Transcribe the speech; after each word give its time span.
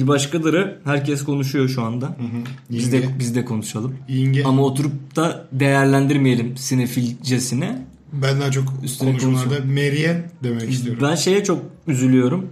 bir 0.00 0.06
başkaları 0.06 0.80
herkes 0.84 1.24
konuşuyor 1.24 1.68
şu 1.68 1.82
anda. 1.82 2.16
Biz 2.70 2.92
de 2.92 3.04
biz 3.18 3.34
de 3.34 3.44
konuşalım. 3.44 3.96
Yenge. 4.08 4.44
Ama 4.44 4.62
oturup 4.62 5.16
da 5.16 5.48
değerlendirmeyelim 5.52 6.56
sinefilcesine. 6.56 7.82
Ben 8.12 8.40
daha 8.40 8.50
çok 8.50 8.64
Üstüne 8.82 9.18
konuşmalarda 9.18 9.64
Meryem 9.64 10.30
demek 10.42 10.70
istiyorum. 10.70 11.02
Ben 11.10 11.14
şeye 11.14 11.44
çok 11.44 11.62
üzülüyorum. 11.86 12.50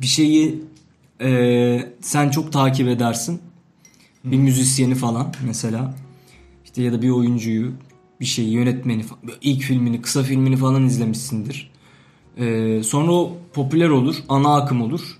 Bir 0.00 0.06
şeyi 0.06 0.60
e, 1.20 1.92
sen 2.00 2.30
çok 2.30 2.52
takip 2.52 2.88
edersin. 2.88 3.40
Bir 4.24 4.38
müzisyeni 4.38 4.94
falan 4.94 5.34
mesela. 5.46 5.94
İşte 6.64 6.82
ya 6.82 6.92
da 6.92 7.02
bir 7.02 7.10
oyuncuyu, 7.10 7.72
bir 8.20 8.24
şeyi, 8.24 8.50
yönetmeni 8.50 9.02
falan. 9.02 9.22
İlk 9.40 9.62
filmini, 9.62 10.02
kısa 10.02 10.22
filmini 10.22 10.56
falan 10.56 10.84
izlemişsindir. 10.86 11.70
E, 12.36 12.82
sonra 12.82 13.12
o 13.12 13.36
popüler 13.52 13.88
olur, 13.88 14.16
ana 14.28 14.56
akım 14.56 14.82
olur. 14.82 15.18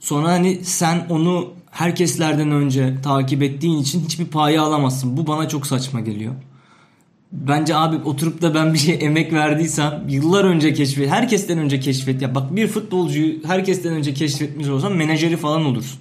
Sonra 0.00 0.28
hani 0.28 0.64
sen 0.64 1.06
onu 1.10 1.52
herkeslerden 1.70 2.50
önce 2.50 2.94
takip 3.02 3.42
ettiğin 3.42 3.78
için 3.78 4.04
hiçbir 4.04 4.26
payı 4.26 4.62
alamazsın. 4.62 5.16
Bu 5.16 5.26
bana 5.26 5.48
çok 5.48 5.66
saçma 5.66 6.00
geliyor. 6.00 6.34
Bence 7.32 7.76
abi 7.76 7.96
oturup 7.96 8.42
da 8.42 8.54
ben 8.54 8.74
bir 8.74 8.78
şey 8.78 8.98
emek 9.00 9.32
verdiysem 9.32 10.04
yıllar 10.08 10.44
önce 10.44 10.74
keşfet, 10.74 11.10
herkesten 11.10 11.58
önce 11.58 11.80
keşfet. 11.80 12.22
Ya 12.22 12.34
bak 12.34 12.56
bir 12.56 12.66
futbolcuyu 12.66 13.34
herkesten 13.44 13.92
önce 13.92 14.14
keşfetmiş 14.14 14.68
olsam 14.68 14.94
menajeri 14.94 15.36
falan 15.36 15.64
olursun. 15.64 16.00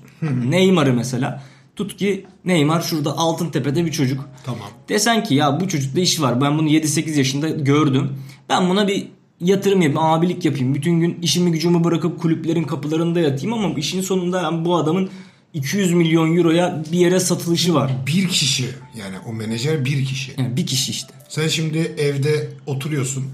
Neymar'ı 0.49 0.93
mesela. 0.93 1.43
Tut 1.75 1.97
ki 1.97 2.25
Neymar 2.45 2.81
şurada 2.81 3.17
Altıntepe'de 3.17 3.85
bir 3.85 3.91
çocuk. 3.91 4.29
Tamam. 4.45 4.67
Desen 4.89 5.23
ki 5.23 5.35
ya 5.35 5.59
bu 5.59 5.67
çocukta 5.67 5.99
iş 5.99 6.21
var. 6.21 6.41
Ben 6.41 6.57
bunu 6.57 6.69
7-8 6.69 7.17
yaşında 7.17 7.49
gördüm. 7.49 8.17
Ben 8.49 8.69
buna 8.69 8.87
bir 8.87 9.07
yatırım 9.41 9.81
yapayım, 9.81 9.97
abilik 9.97 10.45
yapayım. 10.45 10.75
Bütün 10.75 10.99
gün 10.99 11.19
işimi 11.21 11.51
gücümü 11.51 11.83
bırakıp 11.83 12.19
kulüplerin 12.19 12.63
kapılarında 12.63 13.19
yatayım 13.19 13.53
ama 13.53 13.79
işin 13.79 14.01
sonunda 14.01 14.41
yani 14.41 14.65
bu 14.65 14.75
adamın 14.75 15.09
200 15.53 15.93
milyon 15.93 16.37
euroya 16.37 16.83
bir 16.91 16.97
yere 16.99 17.19
satılışı 17.19 17.73
var. 17.73 17.91
Bir 18.07 18.27
kişi 18.27 18.69
yani 18.97 19.15
o 19.27 19.33
menajer 19.33 19.85
bir 19.85 20.05
kişi. 20.05 20.33
Yani 20.37 20.57
bir 20.57 20.65
kişi 20.65 20.91
işte. 20.91 21.13
Sen 21.29 21.47
şimdi 21.47 21.77
evde 21.77 22.49
oturuyorsun. 22.65 23.25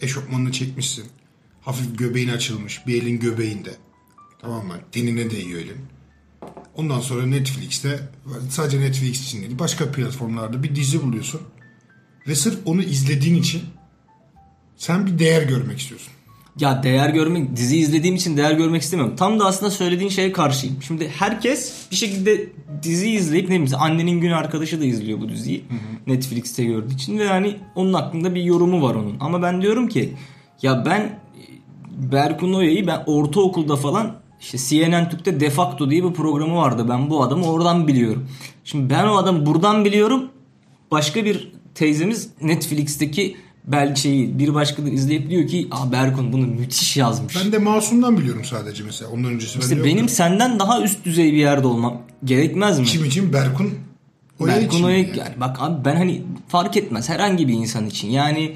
Eşofmanını 0.00 0.52
çekmişsin. 0.52 1.04
Hafif 1.60 1.98
göbeğin 1.98 2.28
açılmış. 2.28 2.86
Bir 2.86 3.02
elin 3.02 3.20
göbeğinde. 3.20 3.70
Tamam 4.40 4.66
mı? 4.66 4.74
Tenine 4.92 5.30
değiyor 5.30 5.60
elin. 5.60 5.76
Ondan 6.76 7.00
sonra 7.00 7.26
Netflix'te 7.26 8.00
sadece 8.50 8.80
Netflix 8.80 9.22
için 9.22 9.40
değil 9.40 9.58
başka 9.58 9.92
platformlarda 9.92 10.62
bir 10.62 10.74
dizi 10.74 11.02
buluyorsun. 11.02 11.40
Ve 12.28 12.34
sırf 12.34 12.58
onu 12.64 12.82
izlediğin 12.82 13.34
için 13.34 13.62
sen 14.80 15.06
bir 15.06 15.18
değer 15.18 15.42
görmek 15.42 15.78
istiyorsun. 15.78 16.12
Ya 16.60 16.82
değer 16.82 17.08
görmek, 17.08 17.56
dizi 17.56 17.76
izlediğim 17.76 18.16
için 18.16 18.36
değer 18.36 18.52
görmek 18.52 18.82
istemiyorum. 18.82 19.16
Tam 19.16 19.40
da 19.40 19.44
aslında 19.44 19.70
söylediğin 19.70 20.10
şeye 20.10 20.32
karşıyım. 20.32 20.82
Şimdi 20.82 21.08
herkes 21.08 21.74
bir 21.90 21.96
şekilde 21.96 22.48
dizi 22.82 23.10
izleyip 23.10 23.48
ne 23.48 23.60
bileyim 23.60 23.78
annenin 23.78 24.20
gün 24.20 24.30
arkadaşı 24.30 24.80
da 24.80 24.84
izliyor 24.84 25.20
bu 25.20 25.28
diziyi. 25.28 25.64
Netflix'te 26.06 26.64
gördüğü 26.64 26.94
için 26.94 27.18
ve 27.18 27.24
yani 27.24 27.56
onun 27.74 27.92
hakkında 27.92 28.34
bir 28.34 28.42
yorumu 28.42 28.82
var 28.82 28.94
onun. 28.94 29.16
Ama 29.20 29.42
ben 29.42 29.62
diyorum 29.62 29.88
ki 29.88 30.14
ya 30.62 30.84
ben 30.86 31.18
Berkun 31.90 32.52
Oya'yı 32.52 32.86
ben 32.86 33.02
ortaokulda 33.06 33.76
falan 33.76 34.16
işte 34.40 34.58
CNN 34.58 35.08
Türk'te 35.10 35.40
De 35.40 35.50
Facto 35.50 35.90
diye 35.90 36.04
bir 36.04 36.12
programı 36.12 36.56
vardı. 36.56 36.86
Ben 36.88 37.10
bu 37.10 37.22
adamı 37.22 37.46
oradan 37.46 37.88
biliyorum. 37.88 38.28
Şimdi 38.64 38.90
ben 38.90 39.06
o 39.06 39.16
adamı 39.16 39.46
buradan 39.46 39.84
biliyorum. 39.84 40.28
Başka 40.90 41.24
bir 41.24 41.52
teyzemiz 41.74 42.30
Netflix'teki 42.42 43.36
bel 43.64 43.94
şeyi 43.94 44.38
bir 44.38 44.54
başkadır 44.54 44.92
izleyip 44.92 45.30
diyor 45.30 45.46
ki 45.48 45.68
Aa 45.70 45.92
Berkun 45.92 46.32
bunu 46.32 46.46
müthiş 46.46 46.96
yazmış. 46.96 47.36
Ben 47.44 47.52
de 47.52 47.58
Masum'dan 47.58 48.18
biliyorum 48.18 48.44
sadece 48.44 48.84
mesela. 48.84 49.10
Ondan 49.10 49.32
öncesi 49.32 49.58
İşte 49.58 49.70
bende 49.76 49.84
benim 49.84 49.98
yoktu. 49.98 50.14
senden 50.14 50.58
daha 50.58 50.82
üst 50.82 51.04
düzey 51.04 51.32
bir 51.32 51.38
yerde 51.38 51.66
olmam 51.66 52.02
gerekmez 52.24 52.78
mi? 52.78 52.84
Kim 52.84 53.04
için? 53.04 53.32
Berkun 53.32 53.74
Oya 54.40 54.54
Berkun 54.56 54.66
için. 54.76 54.84
Oya- 54.84 54.98
yani. 54.98 55.18
yani 55.18 55.34
bak 55.36 55.56
abi 55.60 55.84
ben 55.84 55.96
hani 55.96 56.22
fark 56.48 56.76
etmez 56.76 57.08
herhangi 57.08 57.48
bir 57.48 57.52
insan 57.52 57.86
için. 57.86 58.10
Yani 58.10 58.52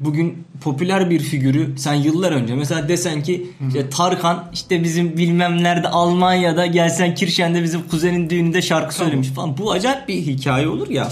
bugün 0.00 0.44
popüler 0.60 1.10
bir 1.10 1.20
figürü 1.20 1.78
sen 1.78 1.94
yıllar 1.94 2.32
önce 2.32 2.54
mesela 2.54 2.88
desen 2.88 3.22
ki 3.22 3.50
işte 3.68 3.90
Tarkan 3.90 4.50
işte 4.54 4.84
bizim 4.84 5.16
bilmem 5.16 5.62
nerede 5.62 5.88
Almanya'da 5.88 6.66
gelsen 6.66 7.14
Kirşen'de 7.14 7.62
bizim 7.62 7.82
kuzenin 7.88 8.30
düğününde 8.30 8.62
şarkı 8.62 8.94
söylemiş 8.94 9.28
falan. 9.28 9.58
Bu 9.58 9.72
acayip 9.72 10.08
bir 10.08 10.14
hikaye 10.14 10.68
olur 10.68 10.88
ya. 10.90 11.08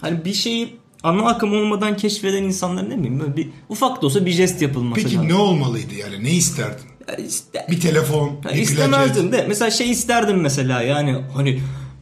Hani 0.00 0.24
bir 0.24 0.32
şeyi 0.34 0.79
ana 1.02 1.22
akım 1.28 1.52
olmadan 1.54 1.96
keşfeden 1.96 2.42
insanlar 2.42 2.90
ne 2.90 2.98
bileyim 2.98 3.20
böyle 3.20 3.36
bir 3.36 3.48
ufak 3.68 4.02
da 4.02 4.06
olsa 4.06 4.26
bir 4.26 4.30
jest 4.30 4.62
yapılması 4.62 5.02
Peki 5.02 5.14
lazım. 5.16 5.28
ne 5.28 5.34
olmalıydı 5.34 5.94
yani? 5.94 6.24
Ne 6.24 6.30
isterdin? 6.30 6.84
İşte- 7.28 7.66
Bir 7.70 7.80
telefon, 7.80 8.26
Ya 8.28 8.34
bir 8.36 8.42
plaket. 8.42 8.62
istemezdim 8.70 9.32
de 9.32 9.44
mesela 9.48 9.70
şey 9.70 9.90
isterdim 9.90 10.40
mesela 10.40 10.82
yani 10.82 11.16
hani 11.34 11.60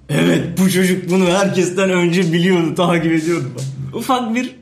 evet 0.08 0.58
bu 0.58 0.70
çocuk 0.70 1.10
bunu 1.10 1.26
herkesten 1.26 1.90
önce 1.90 2.32
biliyordu 2.32 2.74
takip 2.74 3.12
ediyordu. 3.12 3.44
Ufak 3.94 4.34
bir 4.34 4.56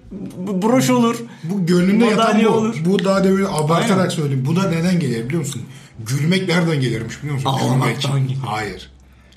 broş 0.63 0.91
olur. 0.91 1.17
Bu 1.45 1.67
gönlünde 1.67 2.05
yatan 2.05 2.45
bu. 2.45 2.49
olur. 2.49 2.77
Bu 2.85 3.05
daha 3.05 3.25
demin 3.25 3.45
abartarak 3.45 3.99
Aynen. 3.99 4.09
söyleyeyim. 4.09 4.45
Bu 4.47 4.57
da 4.57 4.71
neden 4.71 5.01
gelir 5.01 5.25
biliyor 5.25 5.41
musun? 5.41 5.63
Gülmek 6.07 6.49
nereden 6.49 6.81
gelirmiş 6.81 7.19
biliyor 7.23 7.35
musun? 7.35 7.49
Ağlamaktan 7.51 8.29
gelir. 8.29 8.39
Hayır. 8.47 8.91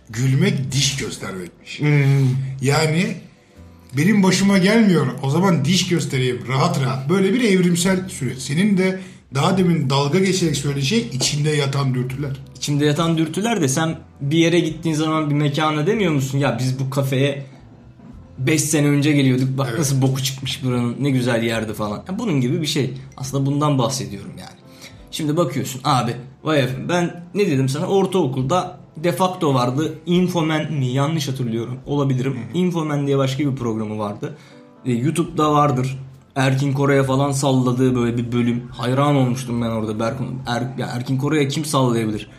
Gülmek 0.10 0.72
diş 0.72 0.96
göstermekmiş. 0.98 1.80
Hmm. 1.80 2.28
Yani 2.62 3.16
benim 3.98 4.24
başıma 4.24 4.58
gelmiyor. 4.58 5.08
O 5.24 5.30
zaman 5.30 5.66
diş 5.66 5.88
göstereyim 5.88 6.42
rahat 6.48 6.82
rahat. 6.82 7.10
Böyle 7.10 7.34
bir 7.34 7.42
evrimsel 7.42 8.10
süreç. 8.10 8.38
Senin 8.38 8.78
de 8.78 9.00
daha 9.36 9.58
demin 9.58 9.90
dalga 9.90 10.20
geçerek 10.20 10.56
söylediğin 10.58 10.86
şey 10.86 11.00
içinde 11.14 11.50
yatan 11.50 11.94
dürtüler. 11.94 12.32
İçimde 12.58 12.86
yatan 12.86 13.18
dürtüler 13.18 13.62
de 13.62 13.68
sen 13.68 13.98
bir 14.22 14.38
yere 14.38 14.60
gittiğin 14.60 14.96
zaman 14.96 15.30
bir 15.30 15.36
mekana 15.36 15.88
demiyor 15.88 16.12
musun? 16.12 16.38
Ya 16.38 16.58
biz 16.60 16.80
bu 16.80 16.90
kafeye 16.90 17.46
5 18.38 18.62
sene 18.64 18.88
önce 18.88 19.12
geliyorduk. 19.12 19.58
Bak 19.58 19.68
Evet. 19.70 19.80
nasıl 19.80 20.02
boku 20.02 20.24
çıkmış 20.24 20.64
buranın 20.64 20.96
ne 21.00 21.10
güzel 21.10 21.44
yerdi 21.44 21.74
falan. 21.74 22.04
Ya 22.10 22.20
bunun 22.20 22.42
gibi 22.42 22.62
bir 22.62 22.68
şey. 22.68 22.94
Aslında 23.18 23.46
bundan 23.46 23.78
bahsediyorum 23.78 24.32
yani. 24.40 24.60
Şimdi 25.12 25.38
bakıyorsun 25.38 25.82
abi 25.84 26.16
vay 26.44 26.60
efendim 26.60 26.90
ben 26.90 27.24
ne 27.36 27.48
dedim 27.48 27.70
sana 27.70 27.86
ortaokulda 27.86 28.80
de 29.04 29.12
facto 29.12 29.54
vardı. 29.54 30.00
Infoman 30.06 30.72
mi 30.74 30.86
yanlış 30.88 31.28
hatırlıyorum 31.28 31.80
olabilirim. 31.86 32.40
Infoman 32.54 33.08
diye 33.08 33.18
başka 33.18 33.52
bir 33.52 33.56
programı 33.56 34.00
vardı. 34.00 34.38
E, 34.86 34.92
YouTube'da 34.94 35.52
vardır. 35.54 36.00
Erkin 36.36 36.74
Koray'a 36.74 37.04
falan 37.04 37.32
salladığı 37.32 37.96
böyle 37.96 38.18
bir 38.18 38.32
bölüm. 38.32 38.68
Hayran 38.72 39.16
olmuştum 39.16 39.62
ben 39.62 39.70
orada. 39.70 40.00
Berkun, 40.00 40.42
er, 40.48 40.64
ya 40.78 40.88
Erkin 40.88 41.18
Koray'a 41.18 41.48
kim 41.48 41.66
sallayabilir? 41.66 42.30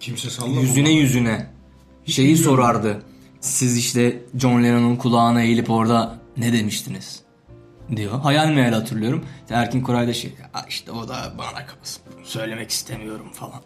Kimse 0.00 0.30
sallama. 0.30 0.60
yüzüne 0.60 0.90
yüzüne 0.92 1.46
şeyi 2.06 2.28
bilmiyorum. 2.34 2.56
sorardı. 2.56 3.02
Siz 3.40 3.76
işte 3.78 4.22
John 4.38 4.62
Lennon'un 4.64 4.96
kulağına 4.96 5.42
eğilip 5.42 5.70
orada 5.70 6.18
ne 6.36 6.52
demiştiniz? 6.52 7.22
diyor. 7.96 8.20
Hayal 8.20 8.48
meyal 8.48 8.72
hatırlıyorum. 8.72 9.24
Erkin 9.50 9.80
Koray 9.80 10.08
da 10.08 10.12
şey 10.12 10.32
"Ya 10.54 10.64
işte 10.68 10.92
o 10.92 11.08
da 11.08 11.32
bana 11.38 11.66
kalsın. 11.66 12.02
Söylemek 12.24 12.70
istemiyorum 12.70 13.26
falan. 13.32 13.60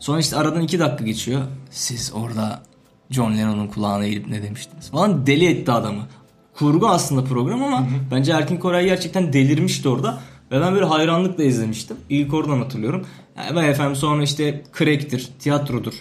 Sonra 0.00 0.20
işte 0.20 0.36
aradan 0.36 0.62
iki 0.62 0.78
dakika 0.78 1.04
geçiyor. 1.04 1.40
Siz 1.70 2.12
orada 2.14 2.62
John 3.10 3.36
Lennon'un 3.36 3.66
kulağına 3.66 4.04
eğilip 4.04 4.28
ne 4.28 4.42
demiştiniz? 4.42 4.90
Falan 4.90 5.26
deli 5.26 5.46
etti 5.46 5.72
adamı. 5.72 6.06
Kurgu 6.54 6.88
aslında 6.88 7.24
program 7.24 7.62
ama 7.62 7.86
bence 8.10 8.32
Erkin 8.32 8.56
Koray 8.56 8.84
gerçekten 8.84 9.32
delirmişti 9.32 9.88
orada. 9.88 10.20
Ve 10.50 10.60
ben 10.60 10.74
böyle 10.74 10.84
hayranlıkla 10.84 11.44
izlemiştim. 11.44 11.96
İlk 12.08 12.34
oradan 12.34 12.58
hatırlıyorum. 12.58 13.06
Yani 13.36 13.56
ben 13.56 13.64
efendim 13.64 13.96
sonra 13.96 14.22
işte 14.22 14.62
crack'tir, 14.78 15.28
tiyatrodur. 15.38 15.94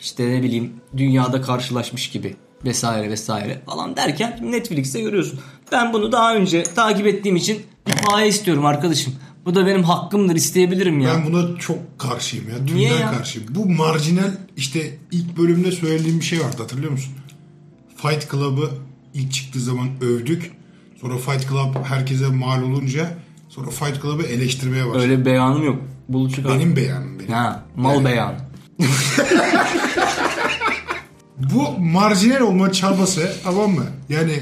İşte 0.00 0.30
ne 0.30 0.42
bileyim 0.42 0.72
dünyada 0.96 1.42
karşılaşmış 1.42 2.10
gibi 2.10 2.36
vesaire 2.64 3.10
vesaire 3.10 3.62
falan 3.66 3.96
derken 3.96 4.38
Netflix'te 4.42 5.00
görüyorsun. 5.00 5.40
Ben 5.72 5.92
bunu 5.92 6.12
daha 6.12 6.34
önce 6.34 6.62
takip 6.62 7.06
ettiğim 7.06 7.36
için 7.36 7.62
bir 7.86 7.92
paye 7.92 8.28
istiyorum 8.28 8.66
arkadaşım. 8.66 9.14
Bu 9.48 9.54
da 9.54 9.66
benim 9.66 9.82
hakkımdır 9.82 10.34
isteyebilirim 10.34 11.00
ya. 11.00 11.14
Ben 11.14 11.32
buna 11.32 11.58
çok 11.58 11.98
karşıyım 11.98 12.48
ya. 12.48 12.74
Niye 12.74 12.88
Tümden 12.88 13.02
ya? 13.02 13.12
karşıyım. 13.12 13.48
Bu 13.54 13.68
marjinal 13.68 14.30
işte 14.56 14.98
ilk 15.10 15.38
bölümde 15.38 15.72
söylediğim 15.72 16.20
bir 16.20 16.24
şey 16.24 16.40
vardı 16.40 16.56
hatırlıyor 16.58 16.92
musun? 16.92 17.14
Fight 17.96 18.30
Club'ı 18.30 18.70
ilk 19.14 19.32
çıktığı 19.32 19.60
zaman 19.60 19.88
övdük. 20.00 20.52
Sonra 21.00 21.16
Fight 21.16 21.48
Club 21.48 21.84
herkese 21.84 22.26
mal 22.26 22.62
olunca 22.62 23.18
sonra 23.48 23.70
Fight 23.70 24.02
Club'ı 24.02 24.22
eleştirmeye 24.22 24.86
başladık. 24.86 25.02
Öyle 25.02 25.24
beyanım 25.24 25.64
yok. 25.64 25.82
Bul 26.08 26.30
çıkar. 26.30 26.54
Benim 26.54 26.76
beyanım 26.76 27.18
benim. 27.18 27.32
Ha, 27.32 27.64
mal 27.76 27.94
Yani 27.94 28.04
beyanı. 28.04 28.36
Bu 31.38 31.78
marjinal 31.78 32.40
olma 32.40 32.72
çabası 32.72 33.32
tamam 33.44 33.70
mı? 33.70 33.86
Yani 34.08 34.40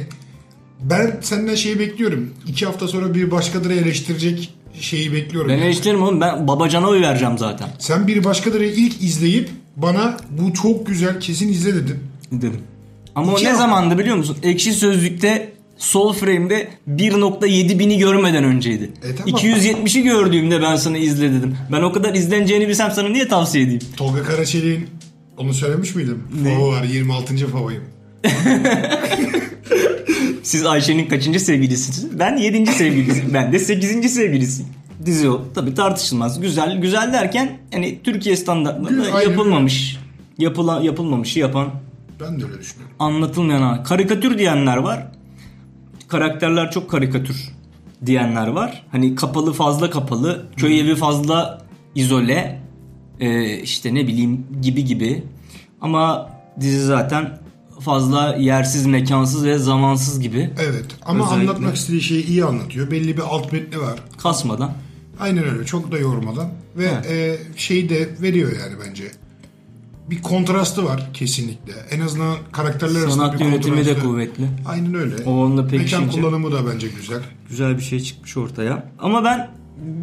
ben 0.80 1.18
senden 1.22 1.54
şeyi 1.54 1.78
bekliyorum. 1.78 2.30
İki 2.46 2.66
hafta 2.66 2.88
sonra 2.88 3.14
bir 3.14 3.30
başkaları 3.30 3.74
eleştirecek 3.74 4.56
şeyi 4.80 5.12
bekliyorum. 5.12 5.50
Ben 5.50 5.58
eleştiririm 5.58 6.02
oğlum. 6.02 6.20
Ben 6.20 6.48
babacana 6.48 6.88
oy 6.88 7.00
vereceğim 7.00 7.38
zaten. 7.38 7.68
Sen 7.78 8.06
bir 8.06 8.24
başkaları 8.24 8.66
ilk 8.66 9.02
izleyip 9.02 9.50
bana 9.76 10.16
bu 10.30 10.54
çok 10.54 10.86
güzel 10.86 11.20
kesin 11.20 11.48
izle 11.48 11.74
dedin. 11.74 11.98
Dedim. 12.32 12.60
Ama 13.14 13.32
o 13.32 13.34
İki 13.34 13.44
ne 13.44 13.48
hafta- 13.48 13.62
zamandı 13.62 13.98
biliyor 13.98 14.16
musun? 14.16 14.36
Ekşi 14.42 14.72
Sözlük'te 14.72 15.52
sol 15.78 16.12
frame'de 16.12 16.68
1.7 16.88 17.78
bini 17.78 17.98
görmeden 17.98 18.44
önceydi. 18.44 18.90
E 19.02 19.14
tamam. 19.16 19.34
270'i 19.40 20.02
gördüğümde 20.02 20.62
ben 20.62 20.76
sana 20.76 20.98
izle 20.98 21.32
dedim. 21.32 21.56
Ben 21.72 21.82
o 21.82 21.92
kadar 21.92 22.14
izleneceğini 22.14 22.68
bilsem 22.68 22.90
sana 22.90 23.08
niye 23.08 23.28
tavsiye 23.28 23.64
edeyim? 23.64 23.80
Tolga 23.96 24.22
Karaçelik'in 24.22 24.86
Onu 25.38 25.54
söylemiş 25.54 25.94
miydim? 25.94 26.22
Favo 26.44 26.68
var 26.68 26.82
26. 26.84 27.36
favayım. 27.48 27.82
Siz 30.46 30.66
Ayşe'nin 30.66 31.06
kaçıncı 31.06 31.40
sevgilisiniz? 31.40 32.18
Ben 32.18 32.36
7. 32.36 32.66
sevgilisi. 32.66 33.34
ben 33.34 33.52
de 33.52 33.58
8. 33.58 34.14
sevgilisiyim. 34.14 34.70
Dizi 35.06 35.30
o. 35.30 35.44
Tabii 35.54 35.74
tartışılmaz. 35.74 36.40
Güzel. 36.40 36.80
Güzel 36.80 37.12
derken 37.12 37.58
hani 37.72 38.02
Türkiye 38.02 38.36
standartlarında 38.36 39.22
yapılmamış. 39.22 39.98
Yapıla, 40.38 40.80
yapılmamışı 40.82 41.38
yapan 41.38 41.70
Ben 42.20 42.40
de 42.40 42.44
öyle 42.44 42.58
düşünüyorum. 42.60 42.96
anlatılmayan 42.98 43.84
karikatür 43.84 44.38
diyenler 44.38 44.76
var. 44.76 45.06
Karakterler 46.08 46.70
çok 46.70 46.90
karikatür 46.90 47.36
diyenler 48.06 48.46
var. 48.46 48.86
Hani 48.92 49.14
kapalı 49.14 49.52
fazla 49.52 49.90
kapalı, 49.90 50.46
köy 50.56 50.80
evi 50.80 50.94
fazla 50.94 51.58
izole, 51.94 52.60
ee, 53.20 53.58
işte 53.58 53.94
ne 53.94 54.06
bileyim 54.06 54.46
gibi 54.62 54.84
gibi. 54.84 55.24
Ama 55.80 56.30
dizi 56.60 56.84
zaten 56.84 57.38
fazla 57.80 58.36
yersiz, 58.36 58.86
mekansız 58.86 59.44
ve 59.44 59.58
zamansız 59.58 60.20
gibi. 60.20 60.50
Evet 60.60 60.84
ama 61.06 61.26
Özellikle- 61.26 61.50
anlatmak 61.50 61.76
istediği 61.76 62.00
şeyi 62.02 62.26
iyi 62.26 62.44
anlatıyor. 62.44 62.90
Belli 62.90 63.16
bir 63.16 63.22
alt 63.22 63.52
metni 63.52 63.80
var. 63.80 63.98
Kasmadan. 64.22 64.72
Aynen 65.20 65.44
öyle 65.44 65.64
çok 65.64 65.92
da 65.92 65.98
yormadan 65.98 66.48
ve 66.76 66.90
Evet. 67.04 67.06
e, 67.10 67.38
şeyi 67.58 67.88
de 67.88 68.08
veriyor 68.22 68.52
yani 68.60 68.74
bence. 68.88 69.04
Bir 70.10 70.22
kontrastı 70.22 70.84
var 70.84 71.10
kesinlikle. 71.14 71.72
En 71.90 72.00
azından 72.00 72.36
karakterler 72.52 73.00
arasında 73.00 73.24
Sanat 73.26 73.40
bir 73.40 73.44
yönetimi 73.44 73.76
de 73.76 73.82
kontrastı. 73.84 74.08
kuvvetli. 74.08 74.48
Aynen 74.68 74.94
öyle. 74.94 75.14
O 75.26 75.30
onunla 75.30 75.62
Mekan 75.62 76.10
kullanımı 76.10 76.52
da 76.52 76.66
bence 76.74 76.88
güzel. 76.88 77.22
Güzel 77.48 77.76
bir 77.78 77.82
şey 77.82 78.00
çıkmış 78.00 78.36
ortaya. 78.36 78.86
Ama 78.98 79.24
ben 79.24 79.50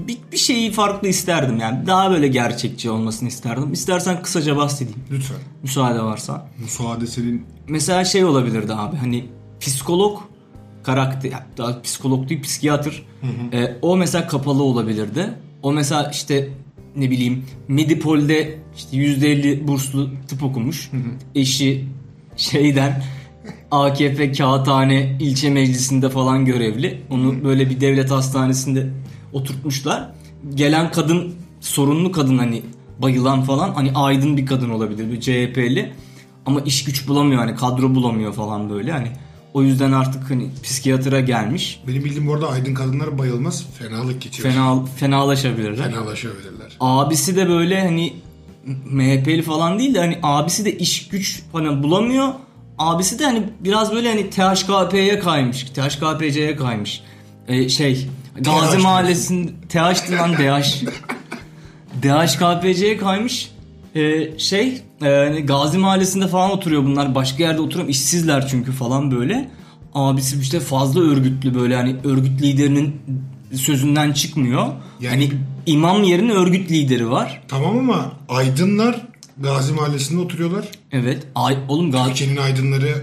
bir, 0.07 0.17
bir 0.31 0.37
şeyi 0.37 0.71
farklı 0.71 1.07
isterdim 1.07 1.57
yani. 1.59 1.87
Daha 1.87 2.11
böyle 2.11 2.27
gerçekçi 2.27 2.89
olmasını 2.89 3.27
isterdim. 3.29 3.73
İstersen 3.73 4.21
kısaca 4.23 4.57
bahsedeyim. 4.57 4.99
Lütfen. 5.11 5.37
Müsaade 5.63 6.01
varsa. 6.01 6.47
Müsaade 6.59 7.07
senin. 7.07 7.45
Mesela 7.67 8.05
şey 8.05 8.25
olabilirdi 8.25 8.73
abi 8.73 8.97
hani 8.97 9.25
psikolog 9.59 10.19
karakter 10.83 11.31
daha 11.57 11.81
psikolog 11.81 12.29
değil 12.29 12.41
psikiyatr 12.41 13.03
Ee, 13.53 13.75
o 13.81 13.97
mesela 13.97 14.27
kapalı 14.27 14.63
olabilirdi. 14.63 15.29
O 15.61 15.71
mesela 15.71 16.09
işte 16.11 16.49
ne 16.95 17.11
bileyim 17.11 17.45
Medipol'de 17.67 18.59
işte 18.75 18.97
%50 18.97 19.67
burslu 19.67 20.09
tıp 20.27 20.43
okumuş. 20.43 20.91
Eşi 21.35 21.85
şeyden 22.37 23.03
AKP 23.71 24.31
Kağıthane 24.31 25.17
ilçe 25.19 25.49
meclisinde 25.49 26.09
falan 26.09 26.45
görevli. 26.45 27.01
Onu 27.09 27.43
böyle 27.43 27.69
bir 27.69 27.81
devlet 27.81 28.11
hastanesinde 28.11 28.89
oturtmuşlar. 29.33 30.09
Gelen 30.55 30.91
kadın 30.91 31.33
sorunlu 31.59 32.11
kadın 32.11 32.37
hani 32.37 32.61
bayılan 32.99 33.41
falan 33.41 33.73
hani 33.73 33.91
aydın 33.91 34.37
bir 34.37 34.45
kadın 34.45 34.69
olabilir 34.69 35.11
bir 35.11 35.21
CHP'li 35.21 35.91
ama 36.45 36.61
iş 36.61 36.83
güç 36.83 37.07
bulamıyor 37.07 37.41
hani 37.41 37.55
kadro 37.55 37.95
bulamıyor 37.95 38.33
falan 38.33 38.69
böyle 38.69 38.91
hani 38.91 39.11
o 39.53 39.63
yüzden 39.63 39.91
artık 39.91 40.29
hani 40.29 40.49
psikiyatra 40.63 41.19
gelmiş 41.19 41.81
Benim 41.87 42.03
bildiğim 42.03 42.27
bu 42.27 42.33
arada 42.33 42.49
aydın 42.49 42.73
kadınlar 42.73 43.17
bayılmaz. 43.17 43.65
Fenalık 43.79 44.21
geçirir. 44.21 44.49
fena 44.49 44.85
fenalaşabilirler. 44.85 45.91
Fenalaşabilirler. 45.91 46.77
Abisi 46.79 47.35
de 47.35 47.49
böyle 47.49 47.81
hani 47.81 48.13
MHP'li 48.85 49.41
falan 49.41 49.79
değil 49.79 49.93
de 49.93 49.99
hani 49.99 50.19
abisi 50.23 50.65
de 50.65 50.77
iş 50.77 51.07
güç 51.07 51.43
hani 51.53 51.83
bulamıyor. 51.83 52.29
Abisi 52.77 53.19
de 53.19 53.25
hani 53.25 53.43
biraz 53.59 53.93
böyle 53.93 54.09
hani 54.09 54.29
THKP'ye 54.29 55.19
kaymış. 55.19 55.63
THKPC'ye 55.63 56.55
kaymış. 56.55 57.01
Ee, 57.47 57.69
şey 57.69 58.07
Gazi 58.35 58.77
TH. 58.77 58.81
Mahallesi'nin 58.83 59.55
TH'ti 59.69 60.15
lan 60.17 60.33
DH. 60.33 60.83
DHKPC'ye 62.03 62.97
kaymış. 62.97 63.51
Ee, 63.95 64.39
şey 64.39 64.81
e, 65.01 65.05
hani 65.09 65.41
Gazi 65.45 65.77
Mahallesi'nde 65.77 66.27
falan 66.27 66.51
oturuyor 66.51 66.83
bunlar. 66.83 67.15
Başka 67.15 67.43
yerde 67.43 67.61
oturuyor. 67.61 67.87
işsizler 67.89 68.47
çünkü 68.47 68.71
falan 68.71 69.11
böyle. 69.11 69.49
Abisi 69.93 70.39
işte 70.41 70.59
fazla 70.59 71.01
örgütlü 71.01 71.55
böyle 71.55 71.75
hani 71.75 71.95
örgüt 72.03 72.41
liderinin 72.41 72.95
sözünden 73.55 74.11
çıkmıyor. 74.11 74.67
Yani- 75.01 75.25
hani 75.27 75.39
imam 75.65 76.03
yerine 76.03 76.31
örgüt 76.33 76.71
lideri 76.71 77.09
var. 77.09 77.41
Tamam 77.47 77.77
ama 77.77 78.11
aydınlar 78.29 79.01
Gazi 79.37 79.73
Mahallesi'nde 79.73 80.21
oturuyorlar. 80.21 80.65
Evet. 80.91 81.27
Ay, 81.35 81.57
oğlum 81.67 81.91
Gazi 81.91 82.11
Ülkenin 82.11 82.37
aydınları 82.37 82.93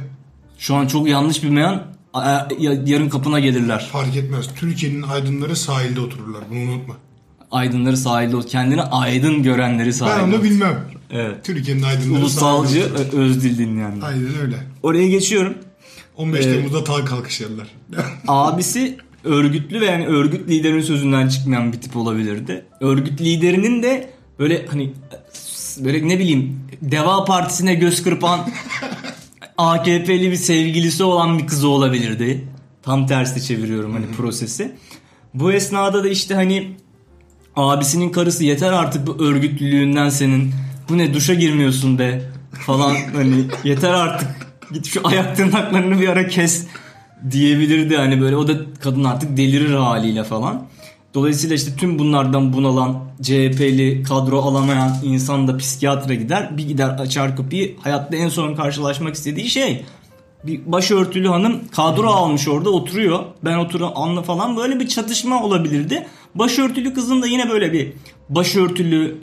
şu 0.59 0.75
an 0.75 0.87
çok 0.87 1.09
yanlış 1.09 1.43
bir 1.43 1.49
meyan. 1.49 1.83
A- 2.15 2.49
ya- 2.59 2.83
Yarın 2.87 3.09
kapına 3.09 3.41
gelirler. 3.41 3.89
fark 3.93 4.17
etmez. 4.17 4.47
Türkiye'nin 4.57 5.03
aydınları 5.03 5.57
sahilde 5.57 6.01
otururlar. 6.01 6.43
Bunu 6.51 6.59
unutma. 6.61 6.95
Aydınları 7.51 7.97
sahilde 7.97 8.47
kendini 8.47 8.83
aydın 8.83 9.43
görenleri 9.43 9.87
Ben 9.87 9.91
sahilde. 9.91 10.37
onu 10.37 10.43
bilmem. 10.45 10.85
Evet. 11.11 11.45
Türkiye'nin 11.45 11.83
aydınları 11.83 12.21
Ulusalcı 12.23 12.83
sahilde 12.83 13.17
öz 13.17 13.43
dil 13.45 13.59
dinleyenler. 13.59 14.07
Aynen 14.07 14.39
öyle. 14.43 14.57
Oraya 14.83 15.09
geçiyorum. 15.09 15.55
15 16.17 16.47
Ee, 16.47 16.53
Temmuz'da 16.53 16.85
tal 16.85 17.07
kalkışırlar. 17.07 17.67
Abisi 18.29 18.97
örgütlü 19.25 19.81
ve 19.81 19.85
yani 19.85 20.07
örgüt 20.07 20.49
liderinin 20.49 20.81
sözünden 20.81 21.29
çıkmayan 21.29 21.73
bir 21.73 21.81
tip 21.81 21.97
olabilirdi. 21.97 22.65
Örgüt 22.81 23.21
liderinin 23.21 23.83
de 23.83 24.11
böyle 24.39 24.67
hani 24.67 24.93
böyle 25.79 26.09
ne 26.09 26.19
bileyim 26.19 26.61
Deva 26.83 27.25
Partisi'ne 27.25 27.75
göz 27.75 28.03
kırpan 28.03 28.41
AKP'li 29.59 30.31
bir 30.31 30.37
sevgilisi 30.37 31.05
olan 31.05 31.39
bir 31.39 31.47
kızı 31.47 31.69
olabilirdi. 31.69 32.45
Tam 32.83 33.07
tersi 33.07 33.45
çeviriyorum 33.47 33.93
hani 33.93 34.07
prosesi. 34.17 34.73
Bu 35.35 35.53
esnada 35.53 36.05
da 36.05 36.09
işte 36.09 36.35
hani 36.35 36.77
abisinin 37.69 38.11
karısı 38.11 38.45
yeter 38.45 38.73
artık 38.73 39.07
bu 39.07 39.25
örgütlülüğünden 39.25 40.09
senin. 40.09 40.53
Bu 40.89 40.99
ne 40.99 41.15
duşa 41.15 41.35
girmiyorsun 41.35 41.99
be 41.99 42.23
falan 42.67 42.97
hani 43.15 43.45
yeter 43.65 43.93
artık 43.93 44.29
git 44.73 44.87
şu 44.87 45.01
ayak 45.09 45.37
tırnaklarını 45.37 46.01
bir 46.01 46.09
ara 46.09 46.27
kes 46.29 46.67
diyebilirdi 47.31 47.97
hani 47.97 48.21
böyle 48.21 48.37
o 48.37 48.49
da 48.49 48.53
kadın 48.81 49.05
artık 49.05 49.37
delirir 49.37 49.75
haliyle 49.75 50.25
falan. 50.25 50.67
Dolayısıyla 51.15 51.57
işte 51.57 51.77
tüm 51.77 51.99
bunlardan 51.99 52.53
bunalan 52.53 53.01
CHP'li 53.23 54.03
kadro 54.03 54.43
alamayan 54.43 54.97
insan 55.03 55.49
da 55.49 55.57
psikiyatra 55.57 56.15
gider. 56.15 56.57
Bir 56.57 56.69
gider 56.69 56.89
açar 56.89 57.37
kapıyı. 57.37 57.77
Hayatta 57.81 58.17
en 58.17 58.29
son 58.29 58.55
karşılaşmak 58.55 59.15
istediği 59.15 59.49
şey 59.49 59.85
bir 60.45 60.61
başörtülü 60.67 61.29
hanım 61.29 61.61
kadro 61.77 62.09
almış 62.09 62.49
orada 62.49 62.71
oturuyor. 62.71 63.25
Ben 63.45 63.59
oturan 63.59 63.93
anla 63.95 64.23
falan 64.23 64.57
böyle 64.57 64.81
bir 64.81 64.89
çatışma 64.89 65.43
olabilirdi. 65.43 66.07
Başörtülü 66.35 66.95
kızın 66.95 67.23
da 67.23 67.27
yine 67.27 67.51
böyle 67.51 67.73
bir 67.73 67.93
başörtülü 68.29 69.19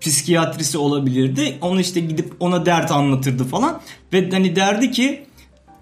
psikiyatrisi 0.00 0.78
olabilirdi. 0.78 1.58
Onu 1.60 1.80
işte 1.80 2.00
gidip 2.00 2.32
ona 2.40 2.66
dert 2.66 2.90
anlatırdı 2.90 3.44
falan. 3.44 3.80
Ve 4.12 4.30
hani 4.30 4.56
derdi 4.56 4.90
ki 4.90 5.26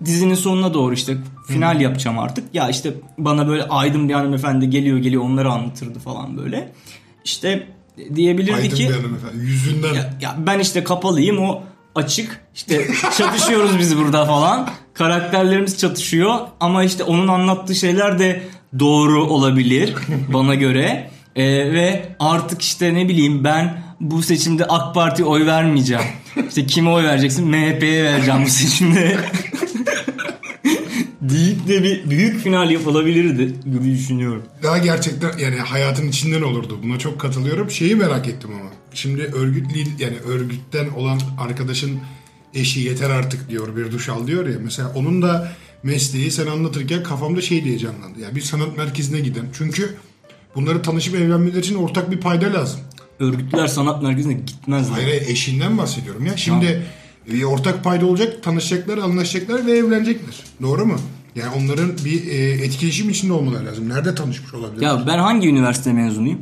dizinin 0.04 0.35
sonuna 0.35 0.75
doğru 0.75 0.94
işte 0.94 1.16
final 1.47 1.80
yapacağım 1.80 2.18
artık. 2.18 2.54
Ya 2.54 2.68
işte 2.68 2.94
bana 3.18 3.49
böyle 3.49 3.62
aydın 3.62 4.08
bir 4.08 4.14
hanımefendi 4.14 4.70
geliyor 4.70 4.99
geliyor 4.99 5.23
onları 5.23 5.50
anlatırdı 5.50 5.99
falan 5.99 6.37
böyle. 6.37 6.73
İşte 7.25 7.66
diyebilirdi 8.14 8.54
Aydın 8.54 8.76
ki 8.76 8.88
bir 8.88 8.94
hanımefendi. 8.94 9.44
Yüzünden. 9.44 9.94
ya, 9.94 10.14
ya 10.20 10.37
ben 10.47 10.58
işte 10.58 10.85
kapalıyım 10.85 11.38
o 11.38 11.62
açık. 11.94 12.40
İşte 12.54 12.87
çatışıyoruz 13.18 13.78
biz 13.78 13.99
burada 13.99 14.25
falan. 14.25 14.68
Karakterlerimiz 14.94 15.78
çatışıyor 15.78 16.38
ama 16.61 16.85
işte 16.85 17.04
onun 17.04 17.28
anlattığı 17.28 17.75
şeyler 17.75 18.18
de 18.18 18.42
doğru 18.78 19.25
olabilir 19.25 19.94
bana 20.32 20.54
göre. 20.54 21.10
Ee, 21.37 21.44
ve 21.72 22.16
artık 22.20 22.62
işte 22.62 22.94
ne 22.94 23.08
bileyim 23.08 23.44
ben 23.44 23.82
bu 24.00 24.22
seçimde 24.22 24.64
AK 24.64 24.94
Parti 24.94 25.25
oy 25.25 25.46
vermeyeceğim. 25.46 26.04
İşte 26.48 26.66
kime 26.66 26.90
oy 26.90 27.04
vereceksin? 27.04 27.48
MHP'ye 27.48 28.04
vereceğim 28.04 28.44
bu 28.44 28.48
seçimde. 28.50 29.16
deyip 31.20 31.68
de 31.68 31.82
bir 31.82 32.10
büyük 32.10 32.40
final 32.40 32.70
yapılabilirdi 32.70 33.54
gibi 33.72 33.90
düşünüyorum. 33.90 34.42
Daha 34.62 34.78
gerçekten 34.78 35.38
yani 35.38 35.56
hayatın 35.56 36.08
içinden 36.08 36.42
olurdu. 36.42 36.78
Buna 36.82 36.98
çok 36.98 37.20
katılıyorum. 37.20 37.70
Şeyi 37.70 37.96
merak 37.96 38.28
ettim 38.28 38.50
ama. 38.60 38.70
Şimdi 38.94 39.22
örgüt 39.22 39.75
li- 39.76 40.02
yani 40.04 40.16
örgütten 40.26 40.88
olan 40.88 41.20
arkadaşın 41.40 41.98
eşi 42.54 42.80
yeter 42.80 43.10
artık 43.10 43.48
diyor 43.50 43.76
bir 43.76 43.92
duş 43.92 44.08
al 44.08 44.26
diyor 44.26 44.46
ya. 44.46 44.56
Mesela 44.64 44.92
onun 44.94 45.22
da 45.22 45.52
mesleği 45.82 46.30
sen 46.30 46.47
anlatırken 46.47 47.02
kafamda 47.02 47.40
şey 47.40 47.64
diye 47.64 47.78
canlandı. 47.78 48.20
Yani 48.20 48.35
bir 48.37 48.40
sanat 48.40 48.76
merkezine 48.76 49.20
giden. 49.20 49.47
Çünkü 49.52 49.97
bunları 50.54 50.82
tanışıp 50.82 51.14
evlenmeleri 51.14 51.58
için 51.58 51.75
ortak 51.75 52.11
bir 52.11 52.20
payda 52.20 52.52
lazım. 52.52 52.80
Örgütler 53.20 53.66
sanat 53.66 54.02
merkezine 54.02 54.32
gitmezler. 54.32 54.94
Hayır 54.94 55.23
eşinden 55.28 55.78
bahsediyorum 55.78 56.26
ya. 56.26 56.37
Şimdi 56.37 56.82
bir 57.30 57.42
ortak 57.42 57.85
payda 57.85 58.06
olacak, 58.06 58.42
tanışacaklar, 58.42 58.99
anlaşacaklar 58.99 59.66
ve 59.66 59.73
evlenecekler. 59.73 60.35
Doğru 60.62 60.87
mu? 60.87 60.97
Yani 61.35 61.54
onların 61.56 61.90
bir 62.04 62.26
e, 62.26 62.50
etkileşim 62.50 63.11
içinde 63.11 63.32
olmaları 63.32 63.66
lazım. 63.66 63.88
Nerede 63.88 64.14
tanışmış 64.14 64.54
olabilir? 64.54 64.82
Ya 64.82 65.04
ben 65.06 65.18
hangi 65.18 65.49
üniversite 65.49 65.92
mezunuyum? 65.92 66.40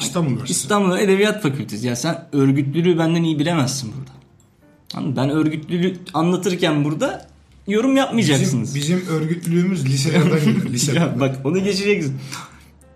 İstanbul 0.00 0.30
Üniversitesi. 0.30 0.60
İstanbul 0.60 0.98
Edebiyat 0.98 1.42
Fakültesi. 1.42 1.86
Ya 1.86 1.96
sen 1.96 2.28
örgütlülüğü 2.32 2.98
benden 2.98 3.22
iyi 3.22 3.38
bilemezsin 3.38 3.92
burada. 3.96 5.16
Ben 5.16 5.30
örgütlülüğü 5.30 5.96
anlatırken 6.14 6.84
burada 6.84 7.26
yorum 7.68 7.90
Bizim, 7.90 7.96
yapmayacaksınız. 7.96 8.74
bizim 8.74 9.06
örgütlülüğümüz 9.10 9.84
liselerden 9.84 10.44
gelir. 10.44 10.72
Liselerden. 10.72 11.06
ya 11.06 11.20
bak 11.20 11.36
onu 11.44 11.64
geçeceksin. 11.64 12.14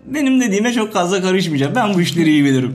Benim 0.05 0.41
dediğime 0.41 0.73
çok 0.73 0.93
fazla 0.93 1.21
karışmayacağım. 1.21 1.75
Ben 1.75 1.93
bu 1.93 2.01
işleri 2.01 2.29
iyi 2.29 2.45
bilirim. 2.45 2.73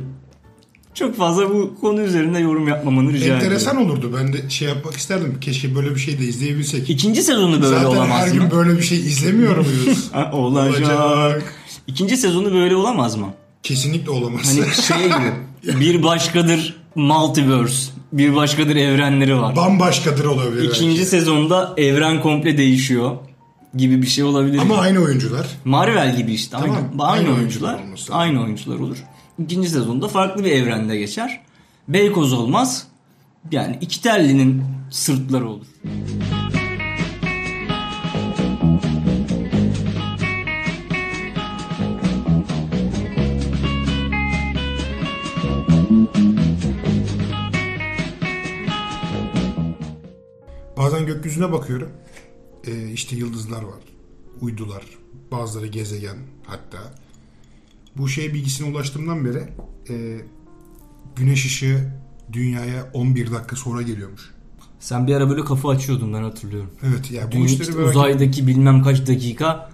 Çok 0.95 1.17
fazla 1.17 1.51
bu 1.51 1.75
konu 1.81 2.01
üzerinde 2.01 2.39
yorum 2.39 2.69
yapmamanı 2.69 3.13
rica 3.13 3.35
Enteresan 3.35 3.75
ediyorum. 3.77 3.99
olurdu. 3.99 4.17
Ben 4.21 4.33
de 4.33 4.51
şey 4.51 4.69
yapmak 4.69 4.95
isterdim. 4.97 5.37
Keşke 5.41 5.75
böyle 5.75 5.95
bir 5.95 6.01
şey 6.01 6.19
de 6.19 6.25
izleyebilsek. 6.25 6.91
İkinci 6.91 7.23
sezonu 7.23 7.63
böyle 7.63 7.75
Zaten 7.75 7.85
olamaz 7.87 8.21
her 8.21 8.29
mı? 8.29 8.35
gün 8.41 8.51
böyle 8.51 8.79
bir 8.79 8.83
şey 8.83 8.99
izlemiyor 8.99 9.57
muyuz? 9.57 10.09
Ha, 10.13 10.31
olacak. 10.33 11.55
İkinci 11.87 12.17
sezonu 12.17 12.53
böyle 12.55 12.77
olamaz 12.77 13.17
mı? 13.17 13.27
Kesinlikle 13.63 14.11
olamaz. 14.11 14.43
Hani 14.59 14.75
şey 14.75 15.11
gibi 15.73 15.81
bir 15.81 16.03
başkadır 16.03 16.77
multiverse. 16.95 17.93
Bir 18.13 18.35
başkadır 18.37 18.77
evrenleri 18.77 19.37
var. 19.41 19.57
Bambaşkadır 19.57 20.25
olabilir 20.25 20.63
İkinci 20.63 20.97
belki. 20.99 21.05
sezonda 21.11 21.75
evren 21.77 22.23
komple 22.23 22.59
değişiyor 22.59 23.17
gibi 23.77 24.03
bir 24.03 24.07
şey 24.07 24.25
olabilir. 24.25 24.59
Ama 24.59 24.77
aynı 24.77 24.99
oyuncular. 24.99 25.47
Marvel 25.65 26.17
gibi 26.17 26.33
işte. 26.33 26.57
Tamam, 26.61 26.77
Aynı, 26.77 27.03
aynı, 27.03 27.27
aynı 27.29 27.37
oyuncular. 27.39 27.75
oyuncular. 27.85 28.19
Aynı 28.19 28.43
oyuncular 28.43 28.77
olur. 28.79 28.97
İkinci 29.39 29.69
sezonda 29.69 30.09
farklı 30.09 30.45
bir 30.45 30.51
evrende 30.53 30.97
geçer. 30.97 31.41
Beykoz 31.89 32.33
olmaz. 32.33 32.87
Yani 33.53 33.79
iki 33.81 34.03
tellinin 34.03 34.63
sırtları 34.91 35.49
olur. 35.49 35.67
Gökyüzüne 51.07 51.53
bakıyorum. 51.53 51.89
Ee, 52.67 52.91
işte 52.91 53.17
yıldızlar 53.17 53.63
var. 53.63 53.81
Uydular. 54.41 54.83
Bazıları 55.33 55.67
gezegen 55.67 56.17
hatta. 56.47 56.79
Bu 57.97 58.09
şey 58.09 58.35
bilgisine 58.35 58.71
ulaştığımdan 58.71 59.25
beri 59.25 59.43
e, 59.91 60.21
güneş 61.17 61.47
ışığı 61.47 61.93
dünyaya 62.33 62.91
11 62.95 63.33
dakika 63.33 63.57
sonra 63.57 63.83
geliyormuş. 63.83 64.35
Sen 64.81 65.07
bir 65.07 65.15
ara 65.15 65.31
böyle 65.31 65.45
kafa 65.45 65.71
açıyordun 65.71 66.15
ben 66.15 66.23
hatırlıyorum. 66.23 66.71
Evet 66.83 67.11
ya 67.11 67.27
bu 67.29 67.33
Dünya, 67.33 67.45
işleri 67.45 67.63
işte 67.63 67.75
merak 67.75 67.91
uzaydaki 67.91 68.47
bilmem 68.47 68.83
kaç 68.83 69.07
dakika 69.07 69.71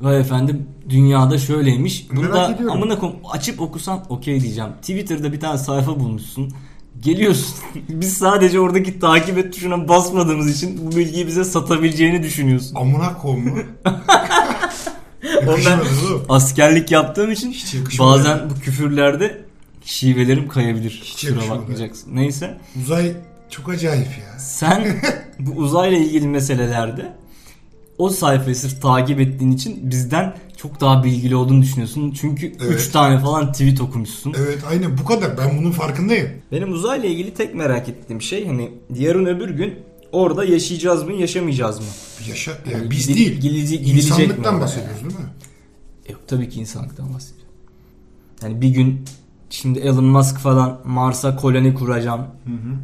vay 0.00 0.20
efendim 0.20 0.66
dünyada 0.88 1.38
şöyleymiş. 1.38 2.10
Bunu 2.10 2.20
Merak 2.20 2.34
da 2.34 2.54
ediyorum. 2.54 2.76
amına 2.76 2.98
koyayım 2.98 3.20
açıp 3.30 3.60
okusan 3.60 4.04
okey 4.08 4.40
diyeceğim. 4.40 4.70
Twitter'da 4.80 5.32
bir 5.32 5.40
tane 5.40 5.58
sayfa 5.58 6.00
bulmuşsun. 6.00 6.52
Geliyorsun. 7.02 7.54
Biz 7.88 8.12
sadece 8.16 8.60
oradaki 8.60 9.00
takip 9.00 9.38
et 9.38 9.52
tuşuna 9.54 9.88
basmadığımız 9.88 10.56
için 10.56 10.80
bu 10.92 10.96
bilgiyi 10.96 11.26
bize 11.26 11.44
satabileceğini 11.44 12.22
düşünüyorsun. 12.22 12.74
Amına 12.76 13.18
koyma. 13.18 13.50
Ondan 15.48 15.80
askerlik 16.28 16.90
yaptığım 16.90 17.30
için 17.32 17.52
Hiç 17.52 17.74
yakışmadı. 17.74 18.10
bazen 18.10 18.50
bu 18.50 18.54
küfürlerde 18.60 19.44
şivelerim 19.84 20.48
kayabilir. 20.48 20.90
Hiç 21.04 21.12
Kusura 21.12 21.30
yakışmadı. 21.34 21.60
bakmayacaksın. 21.60 22.16
Neyse. 22.16 22.58
Uzay 22.82 23.12
çok 23.50 23.68
acayip 23.68 24.06
ya. 24.06 24.38
Sen 24.38 25.02
bu 25.38 25.50
uzayla 25.50 25.98
ilgili 25.98 26.26
meselelerde 26.28 27.12
o 27.98 28.08
sayfayı 28.08 28.56
sırf 28.56 28.82
takip 28.82 29.20
ettiğin 29.20 29.52
için 29.52 29.90
bizden 29.90 30.36
çok 30.56 30.80
daha 30.80 31.04
bilgili 31.04 31.36
olduğunu 31.36 31.62
düşünüyorsun. 31.62 32.14
Çünkü 32.20 32.46
3 32.46 32.62
Evet. 32.62 32.90
tane 32.92 33.18
falan 33.20 33.52
tweet 33.52 33.80
okumuşsun. 33.80 34.34
Evet 34.38 34.58
aynen 34.70 34.98
bu 34.98 35.04
kadar. 35.04 35.38
Ben 35.38 35.58
bunun 35.58 35.70
farkındayım. 35.70 36.28
Benim 36.52 36.72
uzayla 36.72 37.08
ilgili 37.08 37.34
tek 37.34 37.54
merak 37.54 37.88
ettiğim 37.88 38.22
şey 38.22 38.46
hani 38.46 38.70
yarın 38.94 39.26
öbür 39.26 39.50
gün 39.50 39.74
orada 40.12 40.44
yaşayacağız 40.44 41.02
mı 41.04 41.12
yaşamayacağız 41.12 41.78
mı? 41.80 41.86
Yaşa, 42.28 42.50
ya 42.50 42.58
Yani 42.72 42.90
biz 42.90 43.08
gidil- 43.08 43.16
değil. 43.16 43.40
gidilecek 43.40 43.80
mi 43.80 43.86
İnsanlıktan 43.92 44.54
oraya 44.54 44.60
bahsediyoruz 44.62 45.00
değil 45.02 45.14
mi? 45.14 45.26
Yok 46.10 46.20
tabii 46.28 46.48
ki 46.48 46.60
insanlıktan 46.60 47.14
bahsediyorum. 47.14 47.52
Yani 48.42 48.60
bir 48.60 48.68
gün 48.68 49.04
şimdi 49.52 49.78
Elon 49.78 50.04
Musk 50.04 50.38
falan 50.38 50.78
Mars'a 50.84 51.36
koloni 51.36 51.74
kuracağım. 51.74 52.20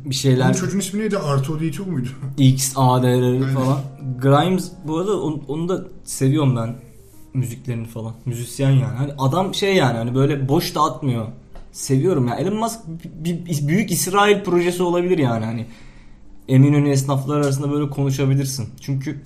Bir 0.05 0.15
şeyler 0.15 0.45
Onun 0.45 0.53
çocuğun 0.53 0.79
ismi 0.79 1.01
neydi? 1.01 1.19
Arto 1.19 1.61
değil 1.61 1.73
çok 1.73 1.87
muydu? 1.87 2.09
X, 2.39 2.73
A, 2.77 3.03
D, 3.03 3.09
R 3.23 3.41
falan. 3.53 3.79
Grimes 4.23 4.73
bu 4.85 4.99
arada 4.99 5.21
onu, 5.23 5.41
onu 5.49 5.69
da 5.69 5.85
seviyorum 6.05 6.57
ben 6.57 6.75
müziklerini 7.35 7.87
falan. 7.87 8.13
Müzisyen 8.27 8.71
yani. 8.71 8.97
Hani 8.97 9.13
adam 9.19 9.55
şey 9.55 9.77
yani 9.77 9.97
hani 9.99 10.15
böyle 10.15 10.49
boş 10.49 10.75
da 10.75 10.83
atmıyor. 10.83 11.27
Seviyorum 11.73 12.29
ya. 12.29 12.35
Elon 12.35 12.57
Musk 12.57 12.81
bir- 13.25 13.69
büyük 13.69 13.91
İsrail 13.91 14.45
projesi 14.45 14.83
olabilir 14.83 15.19
yani 15.19 15.45
hani. 15.45 15.67
Eminönü 16.49 16.89
esnaflar 16.89 17.37
arasında 17.37 17.71
böyle 17.71 17.91
konuşabilirsin. 17.91 18.69
Çünkü 18.81 19.21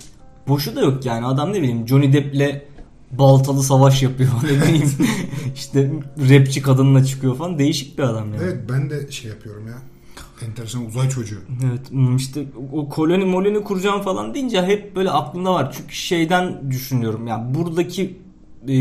boşu 0.47 0.75
da 0.75 0.81
yok 0.81 1.05
yani. 1.05 1.25
Adam 1.25 1.53
ne 1.53 1.61
bileyim 1.61 1.87
Johnny 1.87 2.13
Depp'le 2.13 2.61
baltalı 3.19 3.63
savaş 3.63 4.03
yapıyor. 4.03 4.29
Ne 4.43 4.61
bileyim 4.61 4.91
işte 5.55 5.91
rapçi 6.29 6.61
kadınla 6.61 7.05
çıkıyor 7.05 7.37
falan. 7.37 7.59
Değişik 7.59 7.97
bir 7.97 8.03
adam 8.03 8.33
yani. 8.33 8.43
Evet 8.43 8.57
ben 8.69 8.89
de 8.89 9.11
şey 9.11 9.29
yapıyorum 9.29 9.67
ya. 9.67 9.77
Enteresan 10.47 10.85
uzay 10.85 11.09
çocuğu. 11.09 11.39
Evet 11.65 11.91
hmm, 11.91 12.15
işte 12.15 12.45
o 12.71 12.89
koloni 12.89 13.25
moloni 13.25 13.63
kuracağım 13.63 14.01
falan 14.01 14.33
deyince 14.33 14.61
hep 14.61 14.95
böyle 14.95 15.09
aklımda 15.09 15.53
var. 15.53 15.75
Çünkü 15.77 15.95
şeyden 15.95 16.71
düşünüyorum 16.71 17.27
yani 17.27 17.55
buradaki 17.55 18.17
e, 18.63 18.75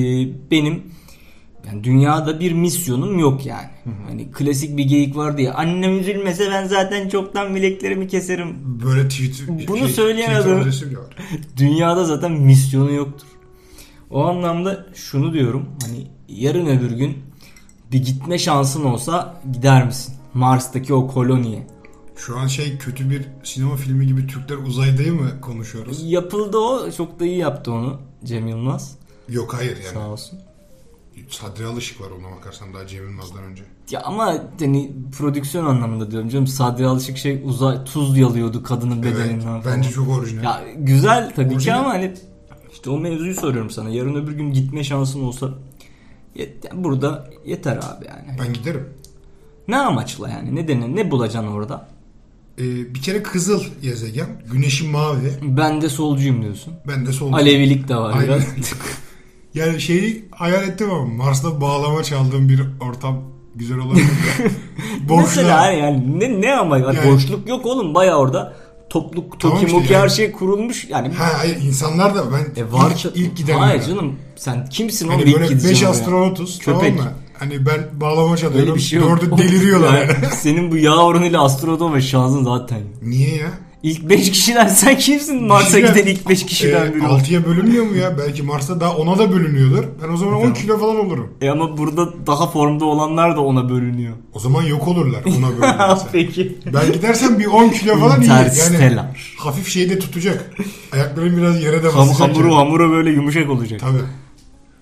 benim 0.50 0.82
yani 1.66 1.84
dünyada 1.84 2.40
bir 2.40 2.52
misyonum 2.52 3.18
yok 3.18 3.46
yani. 3.46 3.68
Hani 4.08 4.30
klasik 4.30 4.76
bir 4.76 4.84
geyik 4.84 5.16
var 5.16 5.38
diye 5.38 5.52
annem 5.52 5.98
üzülmese 5.98 6.50
ben 6.50 6.66
zaten 6.66 7.08
çoktan 7.08 7.54
bileklerimi 7.54 8.08
keserim. 8.08 8.56
Böyle 8.84 9.08
tweet, 9.08 9.44
Bunu 9.68 9.88
şey, 9.88 10.04
var. 10.04 10.66
Dünyada 11.56 12.04
zaten 12.04 12.32
misyonu 12.32 12.92
yoktur. 12.92 13.26
O 14.12 14.24
anlamda 14.24 14.86
şunu 14.94 15.32
diyorum 15.32 15.68
hani 15.82 16.06
yarın 16.28 16.66
öbür 16.66 16.90
gün 16.90 17.18
bir 17.92 18.04
gitme 18.04 18.38
şansın 18.38 18.84
olsa 18.84 19.40
gider 19.52 19.86
misin? 19.86 20.14
Mars'taki 20.34 20.94
o 20.94 21.08
koloniye. 21.08 21.66
Şu 22.16 22.38
an 22.38 22.46
şey 22.46 22.78
kötü 22.78 23.10
bir 23.10 23.28
sinema 23.44 23.76
filmi 23.76 24.06
gibi 24.06 24.26
Türkler 24.26 24.56
uzaydayı 24.56 25.12
mı 25.12 25.40
konuşuyoruz? 25.40 26.02
Yapıldı 26.12 26.58
o. 26.58 26.90
Çok 26.90 27.20
da 27.20 27.24
iyi 27.26 27.38
yaptı 27.38 27.72
onu 27.72 28.00
Cem 28.24 28.48
Yılmaz. 28.48 28.96
Yok 29.28 29.54
hayır 29.54 29.76
yani. 29.76 29.94
Sağ 29.94 30.08
olsun. 30.08 30.38
Sadri 31.28 31.66
Alışık 31.66 32.00
var 32.00 32.06
ona 32.20 32.36
bakarsan 32.36 32.74
daha 32.74 32.86
Cem 32.86 33.02
Yılmaz'dan 33.08 33.42
önce. 33.44 33.62
Ya 33.90 34.00
ama 34.02 34.34
hani 34.60 34.92
prodüksiyon 35.18 35.66
anlamında 35.66 36.10
diyorum 36.10 36.28
canım. 36.28 36.46
Sadri 36.46 36.86
Alışık 36.86 37.16
şey 37.18 37.42
uzay 37.44 37.84
tuz 37.84 38.18
yalıyordu 38.18 38.62
kadının 38.62 39.02
Evet, 39.02 39.14
bedeninden 39.16 39.40
falan. 39.40 39.62
bence 39.66 39.90
çok 39.90 40.08
orijinal. 40.08 40.42
Ya 40.44 40.62
güzel 40.76 41.32
tabii 41.36 41.48
ki 41.48 41.54
Orijinal. 41.56 41.78
ama 41.80 41.88
hani 41.88 42.14
işte 42.72 42.90
o 42.90 42.98
mevzuyu 42.98 43.34
soruyorum 43.34 43.70
sana. 43.70 43.88
Yarın 43.90 44.14
öbür 44.14 44.32
gün 44.32 44.52
gitme 44.52 44.84
şansın 44.84 45.22
olsa 45.24 45.48
yet- 46.36 46.64
yani 46.70 46.84
burada 46.84 47.30
yeter 47.46 47.76
abi 47.76 48.06
yani. 48.08 48.38
Ben 48.40 48.52
giderim. 48.52 48.88
Ne 49.68 49.76
amaçla 49.78 50.28
yani? 50.30 50.54
Ne 50.54 50.68
dene 50.68 50.96
ne 50.96 51.10
bulacaksın 51.10 51.48
orada? 51.52 51.88
Ee, 52.58 52.94
bir 52.94 53.02
kere 53.02 53.22
kızıl 53.22 53.62
gezegen, 53.82 54.26
güneşi 54.52 54.88
mavi, 54.88 55.32
Ben 55.42 55.82
de 55.82 55.88
solcuyum 55.88 56.42
diyorsun. 56.42 56.74
ben 56.88 57.06
de 57.06 57.12
sol. 57.12 57.32
Alevilik 57.32 57.88
de 57.88 57.96
var 57.96 58.12
Aynen. 58.14 58.24
biraz. 58.28 58.42
Yani 59.54 59.80
şeyi 59.80 60.24
hayal 60.30 60.62
ettim 60.68 60.90
ama 60.90 61.06
Mars'ta 61.06 61.60
bağlama 61.60 62.02
çaldığım 62.02 62.48
bir 62.48 62.62
ortam 62.88 63.22
güzel 63.54 63.78
olabilir. 63.78 64.06
Boşluğa. 65.08 65.20
Mesela 65.22 65.70
yani 65.72 66.20
ne 66.20 66.40
ne 66.40 66.54
ama 66.54 66.78
Yani- 66.78 66.98
boşluk 67.12 67.48
yok 67.48 67.66
oğlum 67.66 67.94
baya 67.94 68.18
orada 68.18 68.56
topluk 68.92 69.40
Tamam 69.40 69.60
toki 69.60 69.66
işte 69.78 69.94
yani. 69.94 70.02
her 70.02 70.08
şey 70.08 70.32
kurulmuş 70.32 70.86
yani 70.90 71.08
Ha 71.14 71.28
hayır 71.38 71.56
insanlar 71.62 72.14
da 72.14 72.24
ben 72.32 72.62
E 72.62 72.72
var 72.72 72.92
ilk, 73.04 73.16
ilk 73.16 73.36
giden 73.36 73.58
Hayır 73.58 73.82
canım 73.82 74.14
sen 74.36 74.66
kimsin 74.66 75.08
oğlum 75.08 75.18
Hani 75.18 75.28
ilk 75.30 75.34
böyle 75.34 75.46
gideceğin 75.46 75.74
5 75.74 75.82
oraya? 75.82 75.90
astronotuz 75.90 76.58
Köpek. 76.58 76.80
tamam 76.98 77.04
mı? 77.12 77.12
Hani 77.38 77.66
ben 77.66 78.00
bağlama 78.00 78.36
çalıyorum. 78.36 78.60
Öyle 78.68 78.74
bir 78.74 78.80
şey 78.80 78.98
yok. 79.00 79.20
Dördü 79.20 79.30
deliriyorlar 79.42 79.98
yani. 79.98 80.10
Yani 80.22 80.34
senin 80.34 80.70
bu 80.72 80.76
yağ 80.76 80.96
oranıyla 80.96 81.42
astronot 81.44 81.94
ve 81.94 82.00
şansın 82.00 82.44
zaten. 82.44 82.80
Niye 83.02 83.36
ya? 83.36 83.50
İlk 83.82 84.08
5 84.08 84.30
kişiden 84.30 84.66
sen 84.68 84.98
kimsin 84.98 85.44
Mars'a 85.44 85.66
Kişiden- 85.80 85.94
giden 85.94 86.06
ilk 86.06 86.28
5 86.28 86.46
kişiden 86.46 86.86
Ee, 86.90 86.94
biri? 86.94 87.06
ol- 87.06 87.18
6'ya 87.18 87.46
bölünmüyor 87.46 87.84
mu 87.86 87.96
ya? 87.96 88.18
Belki 88.18 88.42
Mars'ta 88.42 88.80
daha 88.80 88.90
10'a 88.92 89.18
da 89.18 89.32
bölünüyordur. 89.32 89.84
Ben 90.02 90.08
o 90.12 90.16
zaman 90.16 90.34
10 90.34 90.52
kilo 90.52 90.78
falan 90.78 90.96
olurum. 91.06 91.28
E 91.40 91.48
ama 91.50 91.78
burada 91.78 92.26
daha 92.26 92.46
formda 92.50 92.84
olanlar 92.84 93.36
da 93.36 93.40
ona 93.40 93.68
bölünüyor. 93.68 94.14
O 94.34 94.38
zaman 94.38 94.62
yok 94.62 94.88
olurlar 94.88 95.20
ona 95.24 95.48
bölünürse. 95.58 96.06
Peki. 96.12 96.58
ben 96.74 96.92
gidersem 96.92 97.38
bir 97.38 97.46
10 97.46 97.68
kilo 97.68 97.98
falan 97.98 98.20
iyi. 98.22 98.28
Yani 98.28 98.98
hafif 99.38 99.68
şey 99.68 99.90
de 99.90 99.98
tutacak. 99.98 100.50
Ayaklarım 100.92 101.36
biraz 101.36 101.62
yere 101.62 101.82
de 101.82 101.88
Ham, 101.88 102.08
basacak. 102.08 102.20
hamuru 102.30 102.46
yani. 102.48 102.54
hamura 102.56 102.90
böyle 102.90 103.10
yumuşak 103.10 103.50
olacak. 103.50 103.80
Tabii. 103.80 104.02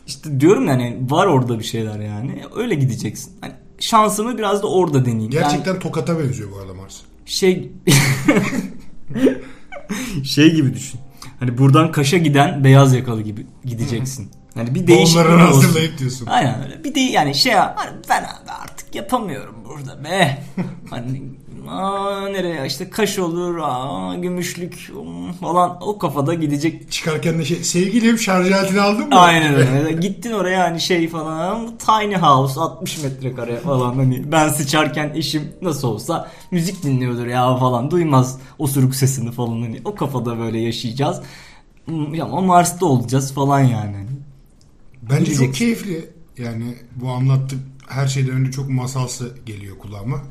İşte 0.07 0.41
diyorum 0.41 0.67
yani 0.69 0.97
var 1.09 1.27
orada 1.27 1.59
bir 1.59 1.65
şeyler 1.65 2.01
yani. 2.01 2.43
Öyle 2.57 2.75
gideceksin. 2.75 3.33
Hani 3.41 3.53
şansımı 3.79 4.39
biraz 4.39 4.63
da 4.63 4.67
orada 4.67 5.05
deneyeyim. 5.05 5.33
Yani 5.33 5.43
Gerçekten 5.43 5.79
Tokat'a 5.79 6.19
benziyor 6.19 6.49
bu 6.53 6.59
arada 6.59 6.75
Mars. 6.75 6.97
şey 7.27 7.73
şey 10.25 10.55
gibi 10.55 10.75
düşün. 10.75 11.01
Hani 11.41 11.59
buradan 11.59 11.93
Kaş'a 11.93 12.19
giden 12.19 12.65
beyaz 12.65 12.95
yakalı 12.95 13.23
gibi 13.23 13.47
gideceksin. 13.65 14.31
Hani 14.55 14.75
bir 14.75 14.87
değişiklik 14.87 15.27
Onları 15.27 15.45
olsun. 15.45 15.63
hazırlayıp 15.63 15.99
diyorsun. 15.99 16.27
Aynen 16.27 16.65
öyle. 16.65 16.85
Bir 16.85 16.95
de 16.95 17.01
yani 17.01 17.35
şey 17.35 17.53
hani 17.53 17.91
ben 18.09 18.25
artık 18.63 18.95
yapamıyorum 18.95 19.55
burada 19.69 20.05
be. 20.05 20.43
hani 20.91 21.23
aa, 21.69 22.29
nereye 22.29 22.67
işte 22.67 22.91
Kaş 22.91 23.19
olur, 23.19 23.59
aa, 23.63 24.15
Gümüşlük 24.15 24.91
um, 24.97 25.33
falan 25.33 25.79
o 25.81 25.99
kafada 25.99 26.35
gidecek. 26.35 26.93
Çıkarken 26.93 27.39
de 27.39 27.45
şey 27.45 27.65
sevgilim 27.65 28.19
şarj 28.19 28.53
aletini 28.53 28.81
aldın 28.81 29.09
mı? 29.09 29.21
Aynen 29.21 29.55
öyle. 29.55 29.93
Gittin 29.93 30.33
oraya 30.33 30.65
hani 30.65 30.81
şey 30.81 31.09
falan 31.09 31.79
tiny 31.79 32.15
house 32.17 32.61
60 32.61 33.03
metrekare 33.03 33.57
falan 33.57 33.95
hani 33.95 34.33
ben 34.33 34.49
sıçarken 34.49 35.13
eşim 35.15 35.53
nasıl 35.63 35.89
olsa 35.89 36.31
müzik 36.51 36.83
dinliyordur 36.83 37.27
ya 37.27 37.57
falan 37.57 37.91
duymaz 37.91 38.39
osuruk 38.59 38.95
sesini 38.95 39.33
falan 39.33 39.63
hani 39.63 39.81
o 39.85 39.95
kafada 39.95 40.39
böyle 40.39 40.59
yaşayacağız. 40.61 41.21
Hmm, 41.85 42.15
Ya 42.15 42.25
ama 42.25 42.41
Mars'ta 42.41 42.87
olacağız 42.87 43.33
falan 43.35 43.61
yani. 43.61 43.97
Bence 45.03 45.25
Gidecek. 45.25 45.47
çok 45.47 45.55
keyifli. 45.55 46.11
Yani 46.39 46.75
bu 46.97 47.09
anlattık 47.11 47.59
her 47.89 48.07
şeyden 48.07 48.31
önce 48.33 48.51
çok 48.51 48.71
masalsı 48.71 49.35
geliyor 49.47 49.79
kulağıma. 49.79 50.23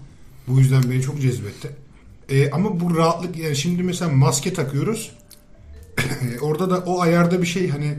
Bu 0.49 0.59
yüzden 0.59 0.83
beni 0.91 1.01
çok 1.01 1.21
cezbetti. 1.21 1.69
Ee, 2.29 2.51
ama 2.51 2.79
bu 2.79 2.97
rahatlık 2.97 3.37
yani 3.37 3.55
şimdi 3.55 3.83
mesela 3.83 4.11
maske 4.11 4.53
takıyoruz. 4.53 5.11
Orada 6.41 6.69
da 6.69 6.77
o 6.85 7.01
ayarda 7.01 7.41
bir 7.41 7.47
şey 7.47 7.69
hani 7.69 7.95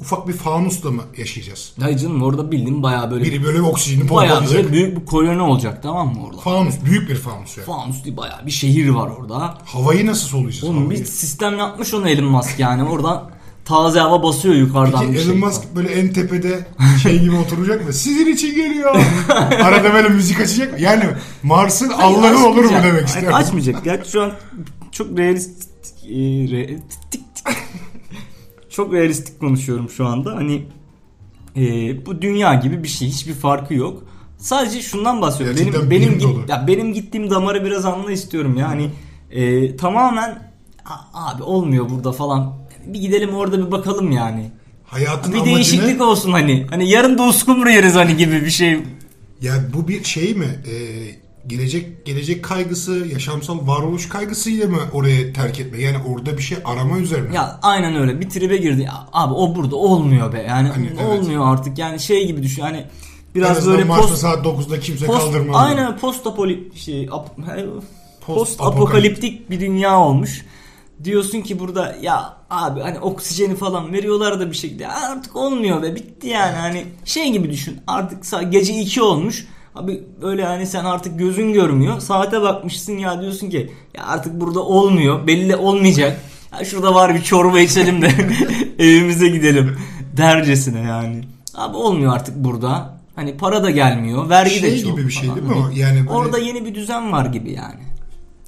ufak 0.00 0.28
bir 0.28 0.32
fanusla 0.32 0.90
mı 0.90 1.02
yaşayacağız? 1.18 1.72
Hayır 1.80 1.98
canım 1.98 2.22
orada 2.22 2.50
bildiğin 2.52 2.82
bayağı 2.82 3.10
böyle 3.10 3.24
Biri 3.24 3.44
böyle 3.44 3.62
oksijeni 3.62 4.10
bayağı 4.10 4.34
pompalayacak. 4.38 4.64
böyle 4.64 4.72
büyük 4.72 5.00
bir 5.00 5.06
koloni 5.06 5.42
olacak 5.42 5.82
tamam 5.82 6.14
mı 6.14 6.26
orada? 6.26 6.40
Fanus, 6.40 6.74
büyük 6.84 7.08
bir 7.10 7.16
fanus 7.16 7.56
yani. 7.56 7.66
Fanus 7.66 8.04
değil 8.04 8.16
bayağı 8.16 8.46
bir 8.46 8.50
şehir 8.50 8.88
var 8.88 9.10
orada. 9.20 9.58
Havayı 9.64 10.06
nasıl 10.06 10.28
soluyacağız? 10.28 10.64
Oğlum 10.64 10.90
bir 10.90 10.94
Havayı. 10.94 11.06
sistem 11.06 11.58
yapmış 11.58 11.94
onu 11.94 12.08
Elon 12.08 12.24
Musk 12.30 12.58
yani 12.58 12.82
oradan 12.84 13.30
taze 13.64 14.00
hava 14.00 14.22
basıyor 14.22 14.54
yukarıdan 14.54 15.00
Peki 15.00 15.12
bir 15.12 15.18
Elon 15.18 15.30
şey. 15.30 15.38
Musk 15.38 15.62
böyle 15.76 15.88
en 15.88 16.12
tepede 16.12 16.66
şey 17.02 17.20
gibi 17.20 17.36
oturacak 17.36 17.86
mı? 17.86 17.92
Sizin 17.92 18.26
için 18.26 18.54
geliyor. 18.54 18.96
Arada 19.62 19.94
böyle 19.94 20.08
müzik 20.08 20.40
açacak 20.40 20.72
mı? 20.72 20.80
Yani 20.80 21.04
Mars'ın 21.42 21.88
Allah'ı 21.90 22.46
olur 22.46 22.64
mu 22.64 22.70
demek 22.70 22.84
Hayır, 22.92 23.04
istiyorum. 23.06 23.34
Açmayacak. 23.34 23.84
Gerçi 23.84 24.10
şu 24.10 24.22
an 24.22 24.32
çok 24.92 25.18
realistik 25.18 26.04
e, 26.04 26.12
re- 26.14 26.78
tik- 27.10 27.20
tik- 27.44 27.54
çok 28.70 28.92
realistik 28.92 29.40
konuşuyorum 29.40 29.90
şu 29.90 30.06
anda. 30.06 30.34
Hani 30.36 30.66
e, 31.56 31.60
bu 32.06 32.22
dünya 32.22 32.54
gibi 32.54 32.82
bir 32.82 32.88
şey. 32.88 33.08
Hiçbir 33.08 33.34
farkı 33.34 33.74
yok. 33.74 34.02
Sadece 34.38 34.82
şundan 34.82 35.22
bahsediyorum. 35.22 35.56
Gerçekten 35.56 35.90
Benim 35.90 36.08
benim 36.08 36.18
git- 36.18 36.48
ya 36.50 36.66
benim 36.66 36.92
gittiğim 36.94 37.30
damarı 37.30 37.64
biraz 37.64 37.84
anla 37.84 38.12
istiyorum. 38.12 38.56
Yani 38.58 38.90
e, 39.30 39.76
tamamen 39.76 40.52
"A- 40.84 41.30
abi 41.32 41.42
olmuyor 41.42 41.90
burada 41.90 42.12
falan. 42.12 42.61
Bir 42.86 43.00
gidelim 43.00 43.34
orada 43.34 43.66
bir 43.66 43.72
bakalım 43.72 44.12
yani. 44.12 44.50
Hayatın 44.84 45.32
Bir 45.32 45.38
amacı 45.38 45.54
değişiklik 45.54 46.00
olsun 46.00 46.32
hani. 46.32 46.66
Hani 46.70 46.88
yarın 46.88 47.18
da 47.18 47.22
uskumru 47.22 47.70
yeriz 47.70 47.94
hani 47.94 48.16
gibi 48.16 48.44
bir 48.44 48.50
şey. 48.50 48.78
Ya 49.40 49.52
bu 49.74 49.88
bir 49.88 50.04
şey 50.04 50.34
mi? 50.34 50.46
Ee, 50.66 50.72
gelecek 51.46 52.06
gelecek 52.06 52.44
kaygısı, 52.44 53.06
yaşamsal 53.12 53.66
varoluş 53.66 54.08
kaygısıyla 54.08 54.66
mı 54.68 54.78
oraya 54.92 55.32
terk 55.32 55.60
etme? 55.60 55.80
Yani 55.80 55.96
orada 56.08 56.38
bir 56.38 56.42
şey 56.42 56.58
arama 56.64 56.98
üzerine. 56.98 57.34
Ya 57.34 57.58
aynen 57.62 57.96
öyle 57.96 58.20
bir 58.20 58.30
tribe 58.30 58.56
girdi. 58.56 58.88
Abi 59.12 59.34
o 59.34 59.54
burada 59.54 59.76
olmuyor 59.76 60.32
be. 60.32 60.46
Yani 60.48 60.68
Hani, 60.68 60.90
evet. 61.00 61.06
olmuyor 61.06 61.52
artık. 61.52 61.78
Yani 61.78 62.00
şey 62.00 62.26
gibi 62.26 62.42
düşün. 62.42 62.62
Hani 62.62 62.76
En 62.76 62.86
biraz 63.34 63.58
azından 63.58 63.78
böyle 63.78 63.88
post 63.88 64.16
saat 64.16 64.46
9'da 64.46 64.80
kimse 64.80 65.06
post 65.06 65.18
kaldırmaz. 65.20 65.56
aynen 65.58 65.98
post 65.98 66.26
apoli 66.26 66.68
şey 66.74 67.08
ap, 67.12 67.36
post 68.26 68.38
Post 68.38 68.60
apokaliptik 68.60 69.50
bir 69.50 69.60
dünya 69.60 69.98
olmuş. 70.00 70.46
Diyorsun 71.04 71.40
ki 71.40 71.58
burada 71.58 71.96
ya 72.02 72.36
abi 72.52 72.80
hani 72.80 72.98
oksijeni 72.98 73.56
falan 73.56 73.92
veriyorlar 73.92 74.40
da 74.40 74.50
bir 74.50 74.56
şekilde. 74.56 74.88
Artık 74.88 75.36
olmuyor 75.36 75.82
be 75.82 75.94
bitti 75.94 76.26
yani. 76.26 76.56
Hani 76.56 76.84
şey 77.04 77.32
gibi 77.32 77.50
düşün 77.50 77.80
artık 77.86 78.52
gece 78.52 78.74
2 78.80 79.02
olmuş. 79.02 79.46
Abi 79.74 80.02
öyle 80.22 80.44
hani 80.44 80.66
sen 80.66 80.84
artık 80.84 81.18
gözün 81.18 81.52
görmüyor. 81.52 82.00
Saate 82.00 82.42
bakmışsın 82.42 82.98
ya 82.98 83.20
diyorsun 83.20 83.50
ki 83.50 83.72
ya 83.96 84.06
artık 84.06 84.40
burada 84.40 84.60
olmuyor 84.60 85.26
belli 85.26 85.56
olmayacak. 85.56 86.20
Ya 86.58 86.64
şurada 86.64 86.94
var 86.94 87.14
bir 87.14 87.22
çorba 87.22 87.60
içelim 87.60 88.02
de 88.02 88.10
evimize 88.78 89.28
gidelim 89.28 89.76
dercesine 90.16 90.80
yani. 90.80 91.24
Abi 91.54 91.76
olmuyor 91.76 92.14
artık 92.14 92.36
burada. 92.36 92.98
Hani 93.16 93.36
para 93.36 93.62
da 93.62 93.70
gelmiyor 93.70 94.28
vergi 94.30 94.62
de 94.62 94.70
Şey 94.70 94.82
çok 94.82 94.96
gibi 94.96 95.06
bir 95.06 95.12
şey 95.12 95.28
değil 95.34 95.46
mi 95.46 95.54
o? 95.54 95.70
Yani 95.74 95.98
böyle- 96.00 96.10
orada 96.10 96.38
yeni 96.38 96.64
bir 96.64 96.74
düzen 96.74 97.12
var 97.12 97.26
gibi 97.26 97.52
yani. 97.52 97.80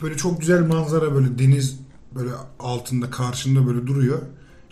Böyle 0.03 0.17
çok 0.17 0.40
güzel 0.40 0.67
manzara 0.67 1.14
böyle 1.14 1.38
deniz 1.38 1.84
böyle 2.14 2.31
altında 2.61 3.11
karşında 3.11 3.66
böyle 3.66 3.87
duruyor. 3.87 4.18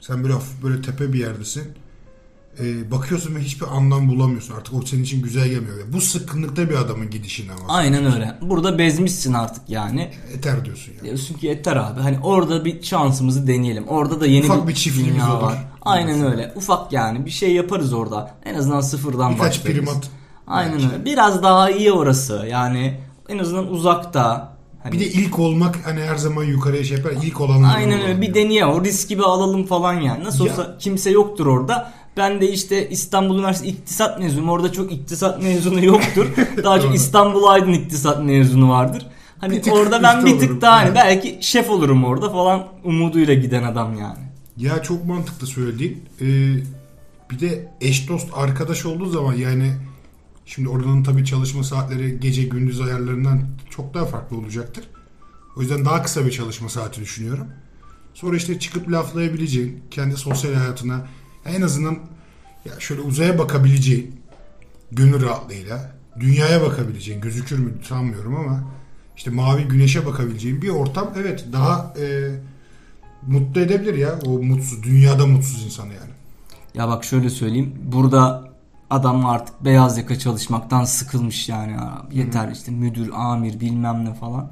Sen 0.00 0.22
böyle 0.22 0.32
hafif 0.34 0.62
böyle 0.62 0.82
tepe 0.82 1.12
bir 1.12 1.18
yerdesin. 1.18 1.64
Ee, 2.60 2.90
bakıyorsun 2.90 3.34
ve 3.34 3.40
hiçbir 3.40 3.66
anlam 3.76 4.08
bulamıyorsun. 4.08 4.54
Artık 4.54 4.74
o 4.74 4.82
senin 4.82 5.02
için 5.02 5.22
güzel 5.22 5.48
gelmiyor. 5.48 5.76
Bu 5.92 6.00
sıkkınlıkta 6.00 6.70
bir 6.70 6.74
adamın 6.74 7.10
gidişine 7.10 7.52
ama. 7.52 7.74
Aynen 7.74 8.14
öyle. 8.14 8.38
Burada 8.42 8.78
bezmişsin 8.78 9.32
artık 9.32 9.68
yani. 9.70 10.10
Eter 10.34 10.64
diyorsun 10.64 10.92
yani. 10.96 11.04
Diyorsun 11.04 11.34
ki 11.34 11.46
yeter 11.46 11.76
abi. 11.76 12.00
Hani 12.00 12.18
orada 12.22 12.64
bir 12.64 12.82
şansımızı 12.82 13.46
deneyelim. 13.46 13.88
Orada 13.88 14.20
da 14.20 14.26
yeni 14.26 14.44
Ufak 14.44 14.68
bir 14.68 14.74
çiftliğimiz 14.74 15.14
dünya 15.14 15.34
olur. 15.36 15.42
var. 15.42 15.58
Aynen 15.82 16.26
öyle. 16.26 16.52
Ufak 16.56 16.92
yani 16.92 17.26
bir 17.26 17.30
şey 17.30 17.54
yaparız 17.54 17.92
orada. 17.92 18.34
En 18.44 18.54
azından 18.54 18.80
sıfırdan 18.80 19.32
Birkaç 19.34 19.58
başlarız. 19.58 19.76
primat. 19.76 20.10
Aynen 20.46 20.72
belki. 20.72 20.86
öyle. 20.92 21.04
Biraz 21.04 21.42
daha 21.42 21.70
iyi 21.70 21.92
orası. 21.92 22.46
Yani 22.50 23.00
en 23.28 23.38
azından 23.38 23.70
uzakta. 23.70 24.51
Hani 24.82 24.92
Bir 24.92 25.00
de 25.00 25.06
ilk 25.06 25.38
olmak 25.38 25.78
hani 25.84 26.00
her 26.00 26.16
zaman 26.16 26.44
yukarıya 26.44 26.84
şey 26.84 26.96
yapar. 26.96 27.12
İlk 27.22 27.40
olanlar. 27.40 27.76
Aynen 27.76 28.02
öyle 28.02 28.20
bir 28.20 28.34
deneye 28.34 28.66
o 28.66 28.84
riski 28.84 29.18
bir 29.18 29.22
alalım 29.22 29.66
falan 29.66 29.94
yani. 30.00 30.24
Nasıl 30.24 30.46
Ya. 30.46 30.52
olsa 30.52 30.76
kimse 30.78 31.10
yoktur 31.10 31.46
orada. 31.46 31.92
Ben 32.16 32.40
de 32.40 32.52
işte 32.52 32.88
İstanbul 32.90 33.38
Üniversitesi 33.38 33.70
İktisat 33.76 34.18
mezunuyum. 34.18 34.48
Orada 34.50 34.72
çok 34.72 34.92
iktisat 34.92 35.42
mezunu 35.42 35.84
yoktur. 35.84 36.26
Daha 36.64 36.80
çok. 36.80 36.94
İstanbul 36.94 37.44
Aydın 37.44 37.72
İktisat 37.72 38.24
mezunu 38.24 38.68
vardır. 38.70 39.06
Hani 39.38 39.56
Bir 39.56 39.62
tık 39.62 39.72
orada 39.74 40.02
ben 40.02 40.26
bir 40.26 40.30
tık 40.30 40.42
olurum. 40.42 40.60
daha 40.60 40.76
hani 40.76 40.94
belki 40.94 41.38
şef 41.40 41.70
olurum 41.70 42.04
orada 42.04 42.30
falan 42.30 42.66
umuduyla 42.84 43.34
giden 43.34 43.62
adam 43.62 43.98
yani. 43.98 44.18
Ya 44.56 44.82
çok 44.82 45.04
mantıklı 45.06 45.46
söylediğin. 45.46 46.04
Ee, 46.20 46.24
bir 47.30 47.40
de 47.40 47.68
eş 47.80 48.08
dost 48.08 48.26
arkadaş 48.34 48.86
olduğu 48.86 49.06
zaman 49.06 49.34
yani 49.34 49.72
şimdi 50.46 50.68
oradan 50.68 51.02
tabii 51.02 51.24
çalışma 51.24 51.64
saatleri 51.64 52.20
gece 52.20 52.42
gündüz 52.42 52.80
ayarlarından 52.80 53.42
çok 53.70 53.94
daha 53.94 54.06
farklı 54.06 54.36
olacaktır. 54.36 54.84
O 55.56 55.60
yüzden 55.60 55.84
daha 55.84 56.02
kısa 56.02 56.26
bir 56.26 56.30
çalışma 56.30 56.68
saati 56.68 57.00
düşünüyorum. 57.00 57.46
Sonra 58.14 58.36
işte 58.36 58.58
çıkıp 58.58 58.90
laflayabileceğin, 58.90 59.82
kendi 59.90 60.16
sosyal 60.16 60.54
hayatına 60.54 61.06
en 61.46 61.62
azından 61.62 61.98
ya 62.64 62.80
şöyle 62.80 63.00
uzaya 63.00 63.38
bakabileceğin, 63.38 64.20
gönül 64.92 65.22
rahatlığıyla, 65.22 65.94
dünyaya 66.20 66.62
bakabileceğin, 66.62 67.20
gözükür 67.20 67.58
mü 67.58 67.72
sanmıyorum 67.88 68.36
ama 68.36 68.64
işte 69.16 69.30
mavi 69.30 69.62
güneşe 69.62 70.06
bakabileceğin 70.06 70.62
bir 70.62 70.68
ortam 70.68 71.10
evet 71.16 71.44
daha 71.52 71.94
e, 72.00 72.30
mutlu 73.26 73.60
edebilir 73.60 73.94
ya 73.94 74.18
o 74.26 74.42
mutsuz, 74.42 74.82
dünyada 74.82 75.26
mutsuz 75.26 75.64
insanı 75.64 75.88
yani. 75.88 76.12
Ya 76.74 76.88
bak 76.88 77.04
şöyle 77.04 77.30
söyleyeyim. 77.30 77.74
Burada 77.82 78.51
adam 78.92 79.26
artık 79.26 79.64
beyaz 79.64 79.98
yaka 79.98 80.18
çalışmaktan 80.18 80.84
sıkılmış 80.84 81.48
yani. 81.48 81.76
Abi 81.80 82.18
Yeter 82.18 82.48
işte 82.52 82.72
müdür, 82.72 83.10
amir 83.14 83.60
bilmem 83.60 84.04
ne 84.04 84.14
falan. 84.14 84.50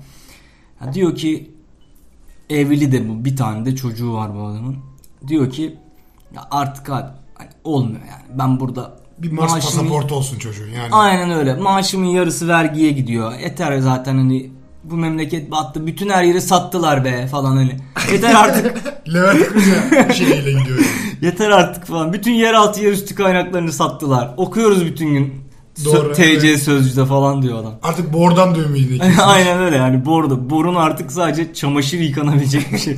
Ya 0.86 0.92
diyor 0.94 1.14
ki 1.14 1.50
evli 2.50 2.92
de 2.92 3.08
bu 3.08 3.24
bir 3.24 3.36
tane 3.36 3.64
de 3.66 3.76
çocuğu 3.76 4.12
var 4.14 4.34
bu 4.34 4.42
adamın. 4.42 4.76
Diyor 5.28 5.50
ki 5.50 5.76
ya 6.34 6.48
artık 6.50 6.90
abi 6.90 7.08
hani 7.34 7.48
olmuyor 7.64 8.00
yani. 8.00 8.38
Ben 8.38 8.60
burada 8.60 9.00
Bir 9.18 9.32
Mars 9.32 9.50
maaşımı- 9.52 9.60
pasaportu 9.82 10.14
olsun 10.14 10.38
çocuğun 10.38 10.68
yani. 10.68 10.88
Aynen 10.92 11.30
öyle. 11.30 11.54
Maaşımın 11.54 12.06
yarısı 12.06 12.48
vergiye 12.48 12.92
gidiyor. 12.92 13.38
Yeter 13.38 13.78
zaten 13.78 14.16
hani 14.16 14.50
bu 14.84 14.96
memleket 14.96 15.50
battı. 15.50 15.86
Bütün 15.86 16.08
her 16.08 16.24
yeri 16.24 16.40
sattılar 16.40 17.04
be 17.04 17.26
falan 17.26 17.56
hani. 17.56 17.76
Yeter 18.12 18.34
artık. 18.34 18.82
Levent 19.14 19.48
Kırca 19.48 20.12
şeyiyle 20.12 20.50
gidiyor 20.50 20.78
yani. 20.78 20.86
Yeter 21.20 21.50
artık 21.50 21.86
falan. 21.86 22.12
Bütün 22.12 22.32
yeraltı 22.32 22.82
yerüstü 22.82 23.14
kaynaklarını 23.14 23.72
sattılar. 23.72 24.34
Okuyoruz 24.36 24.86
bütün 24.86 25.08
gün. 25.14 25.50
Doğru, 25.84 26.12
TC 26.12 26.22
evet. 26.22 26.62
sözcüde 26.62 27.06
falan 27.06 27.42
diyor 27.42 27.58
adam. 27.58 27.74
Artık 27.82 28.12
bordan 28.12 28.54
da 28.54 28.58
ümidini 28.58 29.22
Aynen 29.22 29.58
öyle 29.60 29.76
yani 29.76 30.06
borda. 30.06 30.50
Borun 30.50 30.74
artık 30.74 31.12
sadece 31.12 31.54
çamaşır 31.54 31.98
yıkanabilecek 31.98 32.72
bir 32.72 32.78
şey 32.78 32.96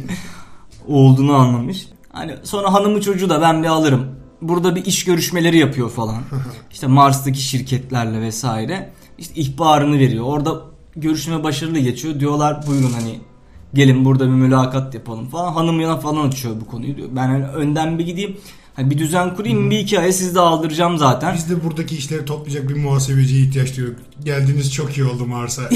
olduğunu 0.88 1.34
anlamış. 1.34 1.86
Hani 2.12 2.34
sonra 2.42 2.72
hanımı 2.72 3.00
çocuğu 3.00 3.30
da 3.30 3.42
ben 3.42 3.62
bir 3.62 3.68
alırım. 3.68 4.06
Burada 4.42 4.76
bir 4.76 4.84
iş 4.84 5.04
görüşmeleri 5.04 5.58
yapıyor 5.58 5.90
falan. 5.90 6.22
İşte 6.70 6.86
Mars'taki 6.86 7.40
şirketlerle 7.40 8.20
vesaire. 8.20 8.92
İşte 9.18 9.34
ihbarını 9.34 9.98
veriyor. 9.98 10.24
Orada 10.24 10.71
görüşme 10.96 11.44
başarılı 11.44 11.78
geçiyor. 11.78 12.20
Diyorlar 12.20 12.66
buyurun 12.66 12.92
hani 12.92 13.20
gelin 13.74 14.04
burada 14.04 14.24
bir 14.24 14.30
mülakat 14.30 14.94
yapalım 14.94 15.28
falan. 15.28 15.52
Hanım 15.52 15.80
yana 15.80 15.96
falan 15.96 16.28
açıyor 16.28 16.54
bu 16.60 16.66
konuyu 16.66 16.96
diyor. 16.96 17.08
Ben 17.12 17.26
hani 17.28 17.46
önden 17.46 17.98
bir 17.98 18.06
gideyim. 18.06 18.36
Hani 18.76 18.90
bir 18.90 18.98
düzen 18.98 19.36
kurayım 19.36 19.70
bir 19.70 19.78
hikaye 19.78 20.12
siz 20.12 20.34
de 20.34 20.40
aldıracağım 20.40 20.98
zaten. 20.98 21.34
Biz 21.34 21.50
de 21.50 21.64
buradaki 21.64 21.96
işleri 21.96 22.24
toplayacak 22.24 22.68
bir 22.68 22.76
muhasebeciye 22.76 23.42
ihtiyaç 23.42 23.76
duyuyoruz. 23.76 24.02
Geldiğiniz 24.24 24.72
çok 24.72 24.98
iyi 24.98 25.04
oldu 25.04 25.26
Mars'a. 25.26 25.62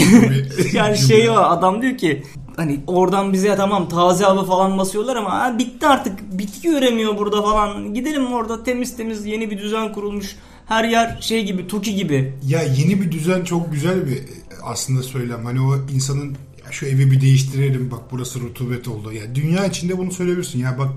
Yani 0.72 0.98
şey 0.98 1.30
var 1.30 1.58
adam 1.58 1.82
diyor 1.82 1.98
ki 1.98 2.22
hani 2.56 2.80
oradan 2.86 3.32
bize 3.32 3.56
tamam 3.56 3.88
taze 3.88 4.24
hava 4.24 4.44
falan 4.44 4.78
basıyorlar 4.78 5.16
ama 5.16 5.30
ha, 5.30 5.58
bitti 5.58 5.86
artık 5.86 6.38
bitki 6.38 6.68
üremiyor 6.68 7.18
burada 7.18 7.42
falan 7.42 7.94
gidelim 7.94 8.32
orada 8.32 8.64
temiz 8.64 8.96
temiz 8.96 9.26
yeni 9.26 9.50
bir 9.50 9.58
düzen 9.58 9.92
kurulmuş 9.92 10.36
her 10.66 10.84
yer 10.84 11.18
şey 11.20 11.44
gibi 11.44 11.68
Toki 11.68 11.94
gibi 11.94 12.34
Ya 12.46 12.62
yeni 12.62 13.00
bir 13.00 13.12
düzen 13.12 13.44
çok 13.44 13.72
güzel 13.72 14.06
bir 14.06 14.18
aslında 14.66 15.02
söylem. 15.02 15.44
Hani 15.44 15.60
o 15.60 15.76
insanın 15.94 16.36
ya 16.64 16.72
şu 16.72 16.86
evi 16.86 17.10
bir 17.10 17.20
değiştirelim 17.20 17.90
bak 17.90 18.00
burası 18.10 18.40
rutubet 18.40 18.88
oldu. 18.88 19.12
Ya 19.12 19.34
dünya 19.34 19.66
içinde 19.66 19.98
bunu 19.98 20.12
söyleyebilirsin. 20.12 20.58
Ya 20.58 20.78
bak 20.78 20.90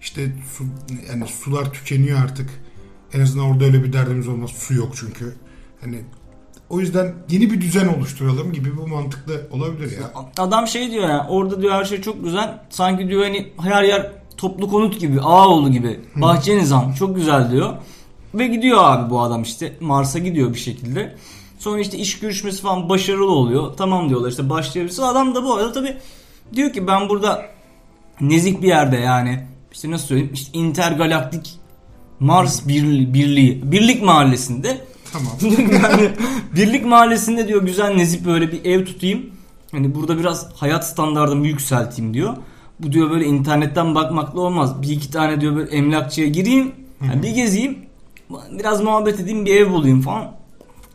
işte 0.00 0.32
su, 0.58 0.64
yani 1.08 1.26
sular 1.26 1.72
tükeniyor 1.72 2.18
artık. 2.18 2.50
En 3.12 3.20
azından 3.20 3.46
orada 3.46 3.64
öyle 3.64 3.84
bir 3.84 3.92
derdimiz 3.92 4.28
olmaz. 4.28 4.50
Su 4.50 4.74
yok 4.74 4.92
çünkü. 4.94 5.34
Hani 5.80 6.00
o 6.70 6.80
yüzden 6.80 7.14
yeni 7.30 7.50
bir 7.50 7.60
düzen 7.60 7.88
oluşturalım 7.88 8.52
gibi 8.52 8.76
bu 8.76 8.86
mantıklı 8.86 9.48
olabilir 9.50 9.98
ya. 9.98 10.12
Adam 10.36 10.68
şey 10.68 10.90
diyor 10.90 11.08
ya 11.08 11.26
orada 11.28 11.62
diyor 11.62 11.72
her 11.72 11.84
şey 11.84 12.00
çok 12.00 12.24
güzel. 12.24 12.62
Sanki 12.70 13.08
diyor 13.08 13.22
hani 13.22 13.52
her 13.60 13.82
yer 13.82 14.12
toplu 14.36 14.70
konut 14.70 15.00
gibi, 15.00 15.20
Ağoğlu 15.20 15.72
gibi, 15.72 16.00
bahçe 16.16 16.56
nizam 16.56 16.92
çok 16.92 17.16
güzel 17.16 17.50
diyor. 17.50 17.74
Ve 18.34 18.46
gidiyor 18.46 18.78
abi 18.80 19.10
bu 19.10 19.20
adam 19.20 19.42
işte 19.42 19.76
Mars'a 19.80 20.18
gidiyor 20.18 20.54
bir 20.54 20.58
şekilde. 20.58 21.16
Sonra 21.64 21.80
işte 21.80 21.98
iş 21.98 22.18
görüşmesi 22.18 22.62
falan 22.62 22.88
başarılı 22.88 23.32
oluyor. 23.32 23.72
Tamam 23.76 24.08
diyorlar 24.08 24.30
işte 24.30 24.50
başlayabilirsin. 24.50 25.02
Adam 25.02 25.34
da 25.34 25.44
bu 25.44 25.54
arada 25.54 25.72
tabii 25.72 25.96
diyor 26.54 26.72
ki 26.72 26.86
ben 26.86 27.08
burada 27.08 27.46
nezih 28.20 28.62
bir 28.62 28.68
yerde 28.68 28.96
yani 28.96 29.46
işte 29.72 29.90
nasıl 29.90 30.06
söyleyeyim 30.06 30.30
işte 30.34 30.58
intergalaktik 30.58 31.60
Mars 32.20 32.68
Birliği, 32.68 33.14
Birliği 33.14 33.72
Birlik 33.72 34.02
Mahallesi'nde 34.02 34.80
Tamam. 35.12 35.32
yani 35.72 36.10
Birlik 36.56 36.86
Mahallesi'nde 36.86 37.48
diyor 37.48 37.62
güzel 37.62 37.94
nezih 37.94 38.24
böyle 38.24 38.52
bir 38.52 38.64
ev 38.64 38.84
tutayım. 38.84 39.30
Hani 39.70 39.94
burada 39.94 40.18
biraz 40.18 40.52
hayat 40.54 40.88
standartımı 40.88 41.46
yükselteyim 41.46 42.14
diyor. 42.14 42.36
Bu 42.80 42.92
diyor 42.92 43.10
böyle 43.10 43.24
internetten 43.24 43.94
bakmakla 43.94 44.40
olmaz. 44.40 44.82
Bir 44.82 44.88
iki 44.88 45.10
tane 45.10 45.40
diyor 45.40 45.56
böyle 45.56 45.70
emlakçıya 45.70 46.28
gireyim. 46.28 46.72
yani 47.00 47.22
bir 47.22 47.30
gezeyim. 47.30 47.78
Biraz 48.58 48.80
muhabbet 48.80 49.20
edeyim 49.20 49.46
bir 49.46 49.56
ev 49.56 49.70
bulayım 49.70 50.00
falan. 50.00 50.43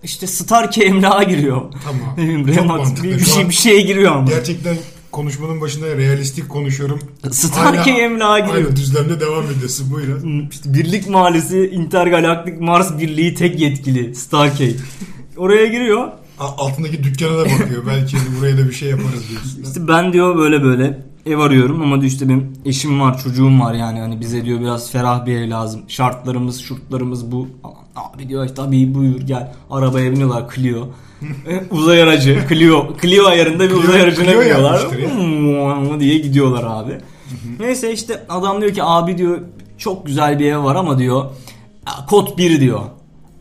İşte 0.03 0.27
Starkey 0.27 0.87
emlağa 0.87 1.23
giriyor. 1.23 1.61
Tamam. 1.83 2.47
Remat 2.47 3.03
bir, 3.03 3.25
şey 3.25 3.49
bir 3.49 3.53
şeye 3.53 3.81
giriyor 3.81 4.15
ama. 4.15 4.29
Gerçekten 4.29 4.77
konuşmanın 5.11 5.61
başında 5.61 5.87
realistik 5.87 6.49
konuşuyorum. 6.49 6.99
Starkey 7.31 7.93
Hala- 7.93 8.01
emlağa 8.03 8.39
giriyor. 8.39 8.55
Aynen 8.55 8.75
düzlemde 8.75 9.19
devam 9.19 9.45
ediyorsun 9.51 9.91
buyurun. 9.91 10.47
İşte 10.51 10.73
Birlik 10.73 11.09
Mahallesi 11.09 11.67
Intergalaktik 11.67 12.61
Mars 12.61 12.99
Birliği 12.99 13.33
tek 13.35 13.59
yetkili 13.59 14.15
Starkey. 14.15 14.75
Oraya 15.37 15.65
giriyor. 15.65 16.07
Altındaki 16.39 17.03
dükkana 17.03 17.37
da 17.37 17.45
bakıyor. 17.45 17.83
Belki 17.87 18.17
buraya 18.39 18.57
da 18.57 18.67
bir 18.67 18.73
şey 18.73 18.89
yaparız 18.89 19.29
diyorsun. 19.29 19.63
İşte 19.67 19.87
ben 19.87 20.13
diyor 20.13 20.37
böyle 20.37 20.63
böyle 20.63 20.99
ev 21.25 21.37
arıyorum 21.37 21.81
ama 21.81 22.01
diyor 22.01 22.11
işte 22.11 22.29
benim 22.29 22.53
eşim 22.65 23.01
var 23.01 23.21
çocuğum 23.23 23.59
var 23.59 23.73
yani 23.73 23.99
hani 23.99 24.19
bize 24.21 24.45
diyor 24.45 24.59
biraz 24.59 24.91
ferah 24.91 25.25
bir 25.25 25.35
ev 25.35 25.49
lazım. 25.49 25.81
Şartlarımız 25.87 26.59
şurtlarımız 26.59 27.31
bu. 27.31 27.47
Abi 28.19 28.29
diyor 28.29 28.47
tabii 28.47 28.93
buyur 28.95 29.21
gel. 29.21 29.51
Arabaya 29.71 30.11
biniyorlar 30.11 30.43
Clio. 30.55 30.87
E, 31.47 31.63
uzay 31.71 32.01
aracı 32.03 32.39
Clio. 32.49 32.87
Clio 33.01 33.25
ayarında 33.25 33.63
bir 33.69 33.73
uzay 33.75 34.01
aracına 34.01 34.25
Clio 34.25 34.41
biniyorlar. 34.41 34.79
ya. 34.99 35.15
Hmm, 35.15 35.99
diye 35.99 36.17
gidiyorlar 36.17 36.63
abi. 36.67 36.97
Neyse 37.59 37.93
işte 37.93 38.23
adam 38.29 38.61
diyor 38.61 38.73
ki 38.73 38.83
abi 38.83 39.17
diyor 39.17 39.39
çok 39.77 40.05
güzel 40.05 40.39
bir 40.39 40.51
ev 40.51 40.63
var 40.63 40.75
ama 40.75 40.97
diyor 40.99 41.23
"ya, 41.87 42.05
kod 42.09 42.37
1 42.37 42.59
diyor. 42.59 42.79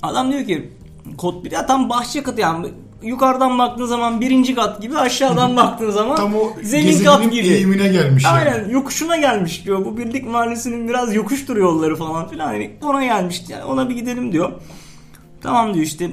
Adam 0.03 0.33
diyor 0.33 0.45
ki 0.47 0.71
kod 1.19 1.45
1 1.45 1.51
ya 1.53 1.67
tam 1.67 1.91
bahçe 1.91 2.23
katı 2.23 2.41
yani 2.41 2.67
yukarıdan 3.03 3.59
baktığın 3.59 3.87
zaman 3.87 4.21
birinci 4.21 4.55
kat 4.55 4.83
gibi 4.83 4.99
aşağıdan 4.99 5.57
baktığın 5.57 5.91
zaman 5.91 6.17
Tam 6.17 6.35
o 6.35 6.53
zemin 6.63 7.05
kat 7.05 7.33
gibi. 7.33 7.47
eğimine 7.47 7.89
gelmiş 7.89 8.25
yani. 8.25 8.39
Aynen 8.39 8.69
yokuşuna 8.69 9.17
gelmiş 9.17 9.65
diyor. 9.65 9.85
Bu 9.85 9.99
birlik 9.99 10.27
mahallesinin 10.27 10.89
biraz 10.89 11.15
yokuştur 11.15 11.57
yolları 11.57 11.97
falan 11.97 12.29
filan. 12.29 12.47
Hani 12.47 12.71
ona 12.83 13.05
gelmiş 13.05 13.43
yani 13.49 13.65
ona 13.65 13.89
bir 13.89 13.95
gidelim 13.95 14.33
diyor. 14.33 14.53
Tamam 15.43 15.75
diyor 15.75 15.87
işte 15.87 16.11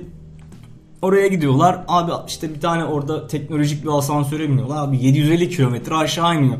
oraya 1.01 1.27
gidiyorlar. 1.27 1.79
Abi 1.87 2.11
işte 2.27 2.55
bir 2.55 2.61
tane 2.61 2.85
orada 2.85 3.27
teknolojik 3.27 3.83
bir 3.83 3.89
asansöre 3.97 4.49
biniyorlar. 4.49 4.87
Abi 4.87 4.97
750 4.97 5.49
kilometre 5.49 5.95
aşağı 5.95 6.35
iniyor. 6.35 6.57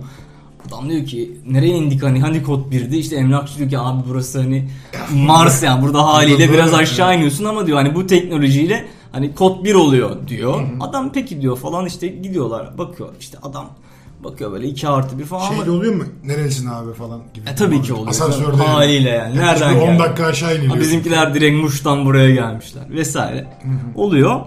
Adam 0.67 0.89
diyor 0.89 1.05
ki 1.05 1.37
nereye 1.47 1.77
indik 1.77 2.03
hani 2.03 2.21
hani 2.21 2.43
kod 2.43 2.71
1'di 2.71 2.97
işte 2.97 3.15
emlakçı 3.15 3.57
diyor 3.57 3.69
ki 3.69 3.79
abi 3.79 4.03
burası 4.09 4.41
hani 4.41 4.69
Mars 5.13 5.63
yani 5.63 5.81
burada 5.81 6.05
haliyle 6.05 6.53
biraz 6.53 6.73
aşağı 6.73 7.15
iniyorsun 7.15 7.45
ama 7.45 7.67
diyor 7.67 7.77
hani 7.77 7.95
bu 7.95 8.07
teknolojiyle 8.07 8.85
hani 9.15 9.35
kod 9.35 9.63
1 9.65 9.75
oluyor 9.75 10.27
diyor. 10.27 10.63
Adam 10.79 11.11
peki 11.13 11.41
diyor 11.41 11.57
falan 11.57 11.85
işte 11.85 12.07
gidiyorlar 12.07 12.77
bakıyor 12.77 13.09
işte 13.19 13.37
adam 13.41 13.69
bakıyor 14.23 14.51
böyle 14.51 14.67
2 14.67 14.87
artı 14.87 15.19
1 15.19 15.23
falan 15.23 15.47
ama 15.47 15.55
Şeyde 15.55 15.71
oluyor 15.71 15.93
mu? 15.95 16.03
Nerelisin 16.25 16.67
abi 16.67 16.93
falan 16.93 17.21
gibi. 17.33 17.49
e 17.49 17.55
tabii 17.55 17.81
ki 17.81 17.93
oluyor. 17.93 18.07
Asansörde. 18.09 18.57
Haliyle 18.63 19.09
yani. 19.09 19.35
Nereden 19.37 19.73
Nereden 19.73 19.81
10 19.81 19.85
geldi? 19.97 19.99
dakika 19.99 20.25
aşağı 20.25 20.55
iniliyor. 20.57 20.79
Bizimkiler 20.79 21.33
direkt 21.33 21.63
Muş'tan 21.63 22.05
buraya 22.05 22.29
gelmişler 22.31 22.83
vesaire. 22.89 23.47
Oluyor. 23.95 24.41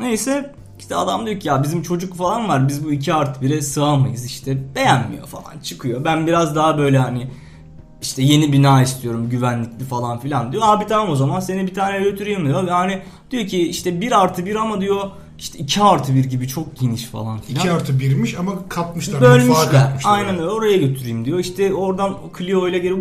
Neyse 0.00 0.54
işte 0.78 0.96
adam 0.96 1.26
diyor 1.26 1.40
ki 1.40 1.48
ya 1.48 1.62
bizim 1.62 1.82
çocuk 1.82 2.14
falan 2.14 2.48
var 2.48 2.68
biz 2.68 2.84
bu 2.84 2.92
2 2.92 3.14
artı 3.14 3.44
1'e 3.44 3.62
sığamayız 3.62 4.24
işte 4.24 4.74
beğenmiyor 4.74 5.26
falan 5.26 5.58
çıkıyor. 5.62 6.04
Ben 6.04 6.26
biraz 6.26 6.56
daha 6.56 6.78
böyle 6.78 6.98
hani 6.98 7.28
işte 8.02 8.22
yeni 8.22 8.52
bina 8.52 8.82
istiyorum 8.82 9.28
güvenlikli 9.30 9.84
falan 9.84 10.18
filan 10.18 10.52
diyor. 10.52 10.62
Abi 10.66 10.86
tamam 10.86 11.10
o 11.10 11.16
zaman 11.16 11.40
seni 11.40 11.66
bir 11.66 11.74
tane 11.74 11.98
götüreyim 11.98 12.46
diyor. 12.46 12.68
Yani 12.68 13.02
diyor 13.30 13.46
ki 13.46 13.68
işte 13.68 14.00
1 14.00 14.12
artı 14.22 14.46
1 14.46 14.54
ama 14.54 14.80
diyor 14.80 15.10
işte 15.38 15.58
2 15.58 15.82
artı 15.82 16.14
1 16.14 16.24
gibi 16.24 16.48
çok 16.48 16.76
geniş 16.80 17.04
falan 17.04 17.38
filan. 17.38 17.60
2 17.60 17.70
artı 17.70 17.92
1'miş 17.92 18.38
ama 18.38 18.52
katmışlar. 18.68 19.20
Bölmüşler. 19.20 20.02
Aynen 20.04 20.38
öyle. 20.38 20.50
Oraya 20.50 20.76
götüreyim 20.76 21.24
diyor. 21.24 21.38
İşte 21.38 21.74
oradan 21.74 22.16
Clio 22.38 22.68
ile 22.68 22.78
geri 22.78 22.94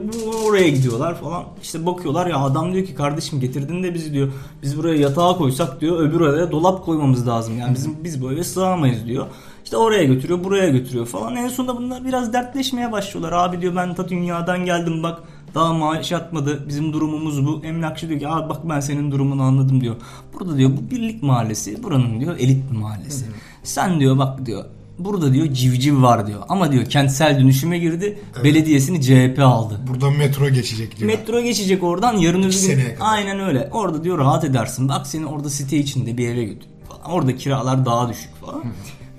oraya 0.48 0.70
gidiyorlar 0.70 1.22
falan. 1.22 1.44
İşte 1.64 1.86
bakıyorlar 1.86 2.28
ya 2.28 2.38
adam 2.40 2.74
diyor 2.74 2.86
ki 2.86 2.96
kardeşim 2.96 3.40
getirdin 3.40 3.84
de 3.84 3.94
bizi 3.94 4.14
diyor. 4.14 4.32
Biz 4.64 4.78
buraya 4.78 4.96
yatağa 4.96 5.38
koysak 5.38 5.82
diyor 5.82 6.00
öbür 6.00 6.22
eve 6.22 6.52
dolap 6.52 6.86
koymamız 6.86 7.28
lazım. 7.28 7.58
Yani 7.60 7.76
bizim 7.76 8.04
biz 8.04 8.22
bu 8.22 8.32
eve 8.32 8.44
sığamayız 8.44 9.06
diyor. 9.06 9.26
İşte 9.72 9.78
oraya 9.80 10.04
götürüyor, 10.04 10.44
buraya 10.44 10.70
götürüyor 10.70 11.06
falan. 11.06 11.36
En 11.36 11.48
sonunda 11.48 11.78
bunlar 11.78 12.06
biraz 12.06 12.34
dertleşmeye 12.34 12.92
başlıyorlar. 12.92 13.32
Abi 13.32 13.62
diyor 13.62 13.76
ben 13.76 13.96
ta 13.96 14.10
dünyadan 14.10 14.66
geldim 14.66 15.04
bak 15.04 15.20
daha 15.56 15.74
maaş 15.74 16.12
yatmadı. 16.12 16.66
Bizim 16.68 16.94
durumumuz 16.94 17.46
bu. 17.46 17.62
Emlakçı 17.66 18.10
diyor 18.10 18.20
ki 18.20 18.28
abi 18.28 18.50
bak 18.50 18.70
ben 18.70 18.80
senin 18.80 19.12
durumunu 19.12 19.42
anladım 19.42 19.82
diyor. 19.82 19.96
Burada 20.34 20.58
diyor 20.58 20.70
bu 20.78 20.92
birlik 20.92 21.24
mahallesi. 21.24 21.84
Buranın 21.84 22.20
diyor 22.20 22.36
elit 22.40 22.72
bir 22.72 22.78
mahallesi. 22.78 23.26
Sen 23.64 24.00
diyor 24.00 24.18
bak 24.18 24.46
diyor 24.46 24.66
burada 25.00 25.34
diyor 25.34 25.48
civciv 25.54 26.02
var 26.02 26.28
diyor. 26.28 26.42
Ama 26.50 26.72
diyor 26.72 26.86
kentsel 26.86 27.40
dönüşüme 27.40 27.80
girdi. 27.80 28.20
Belediyesini 28.44 29.02
CHP 29.02 29.40
aldı. 29.40 29.80
Buradan 29.88 30.14
metro 30.14 30.50
geçecek 30.50 30.98
diyor. 31.00 31.12
Metro 31.12 31.42
geçecek 31.42 31.84
oradan 31.84 32.18
yarın 32.18 32.44
öbür 32.44 32.68
gün. 32.68 32.80
Aynen 33.00 33.40
öyle. 33.40 33.70
Orada 33.72 34.04
diyor 34.04 34.18
rahat 34.18 34.44
edersin. 34.44 34.90
Bak 34.90 35.08
seni 35.08 35.26
orada 35.26 35.50
site 35.50 35.78
içinde 35.78 36.18
bir 36.18 36.28
eve 36.30 36.44
götür 36.44 36.68
falan. 36.90 37.12
Orada 37.12 37.36
kiralar 37.36 37.86
daha 37.86 38.10
düşük 38.10 38.36
falan. 38.36 38.64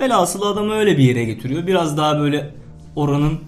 Velhasıl 0.06 0.42
adamı 0.42 0.72
öyle 0.74 0.98
bir 0.98 1.02
yere 1.02 1.24
getiriyor. 1.24 1.66
Biraz 1.66 1.96
daha 1.96 2.18
böyle 2.18 2.50
oranın 2.96 3.38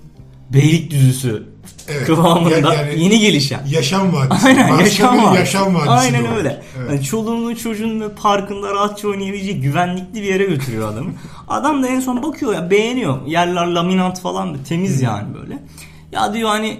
Beylikdüzüsü 0.52 1.42
Evet. 1.88 2.06
kıvamında 2.06 2.58
Ya- 2.58 2.74
yani 2.74 3.02
yeni 3.04 3.18
gelişen. 3.20 3.60
Yaşam 3.70 4.12
vadisi. 4.12 4.46
Aynen 4.46 4.78
yaşam 4.78 5.24
var. 5.24 5.38
Yaşam 5.38 5.74
vadisi. 5.74 5.90
Aynen 5.90 6.24
doğru. 6.24 6.34
öyle. 6.34 6.62
Evet. 6.78 6.90
Yani 6.90 7.02
çoluğunu 7.02 7.56
çocuğunu 7.56 8.04
ve 8.04 8.08
parkında 8.08 8.74
rahatça 8.74 9.08
oynayabilecek 9.08 9.62
güvenlikli 9.62 10.14
bir 10.22 10.26
yere 10.26 10.44
götürüyor 10.44 10.92
adamı. 10.92 11.10
Adam 11.48 11.82
da 11.82 11.88
en 11.88 12.00
son 12.00 12.22
bakıyor 12.22 12.54
ya 12.54 12.70
beğeniyor. 12.70 13.26
Yerler 13.26 13.66
laminat 13.66 14.20
falan 14.20 14.54
da 14.54 14.58
temiz 14.68 15.02
yani 15.02 15.34
böyle. 15.34 15.58
Ya 16.12 16.34
diyor 16.34 16.48
hani 16.48 16.78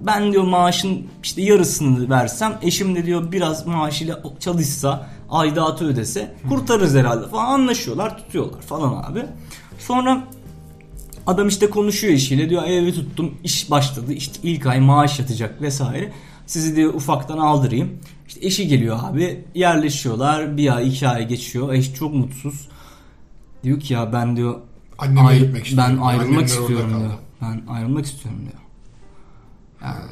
ben 0.00 0.32
diyor 0.32 0.44
maaşın 0.44 1.06
işte 1.22 1.42
yarısını 1.42 2.10
versem 2.10 2.58
eşim 2.62 2.94
de 2.96 3.06
diyor 3.06 3.32
biraz 3.32 3.66
maaşıyla 3.66 4.22
çalışsa 4.40 5.06
aidatı 5.32 5.84
ödese 5.86 6.34
kurtarırız 6.48 6.94
herhalde 6.94 7.28
falan 7.28 7.44
anlaşıyorlar 7.60 8.18
tutuyorlar 8.18 8.60
falan 8.62 9.02
abi. 9.02 9.22
Sonra 9.78 10.24
Adam 11.26 11.48
işte 11.48 11.70
konuşuyor 11.70 12.12
eşiyle 12.14 12.50
diyor 12.50 12.62
evi 12.64 12.92
tuttum 12.94 13.34
iş 13.44 13.70
başladı 13.70 14.12
işte 14.12 14.40
ilk 14.42 14.66
ay 14.66 14.80
maaş 14.80 15.18
yatacak 15.18 15.62
vesaire. 15.62 16.12
Sizi 16.46 16.76
diyor 16.76 16.94
ufaktan 16.94 17.38
aldırayım. 17.38 17.98
İşte 18.28 18.46
eşi 18.46 18.68
geliyor 18.68 18.98
abi 19.02 19.44
yerleşiyorlar 19.54 20.56
bir 20.56 20.76
ay 20.76 20.88
iki 20.88 21.08
ay 21.08 21.28
geçiyor 21.28 21.72
eş 21.72 21.94
çok 21.94 22.14
mutsuz. 22.14 22.68
Diyor 23.64 23.80
ki 23.80 23.94
ya 23.94 24.12
ben 24.12 24.36
diyor 24.36 24.54
Anneme 24.98 25.20
ayrı- 25.20 25.44
gitmek 25.44 25.66
istiyorum. 25.66 25.94
ben 25.98 26.02
ayrılmak 26.02 26.26
Annemler 26.28 26.44
istiyorum 26.44 26.88
diyor. 26.88 27.00
kaldı. 27.10 27.18
Ben 27.42 27.62
ayrılmak 27.74 28.04
istiyorum 28.04 28.40
diyor. 28.40 28.62
Yani 29.82 30.04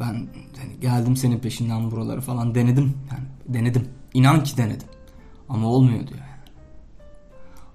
ben 0.00 0.28
hani 0.58 0.80
geldim 0.80 1.16
senin 1.16 1.38
peşinden 1.38 1.90
buraları 1.90 2.20
falan 2.20 2.54
denedim 2.54 2.94
yani 3.10 3.54
denedim. 3.58 3.88
İnan 4.14 4.44
ki 4.44 4.56
denedim. 4.56 4.88
Ama 5.48 5.68
olmuyor 5.68 6.06
diyor. 6.06 6.20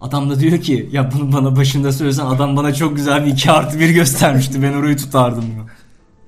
Adam 0.01 0.29
da 0.29 0.39
diyor 0.39 0.61
ki 0.61 0.89
ya 0.91 1.11
bunu 1.11 1.33
bana 1.33 1.55
başında 1.55 1.91
söylesen 1.91 2.25
adam 2.25 2.57
bana 2.57 2.73
çok 2.73 2.95
güzel 2.95 3.25
bir 3.25 3.31
2 3.31 3.51
artı 3.51 3.79
1 3.79 3.89
göstermişti 3.89 4.61
ben 4.61 4.73
orayı 4.73 4.97
tutardım 4.97 5.45
diyor. 5.55 5.69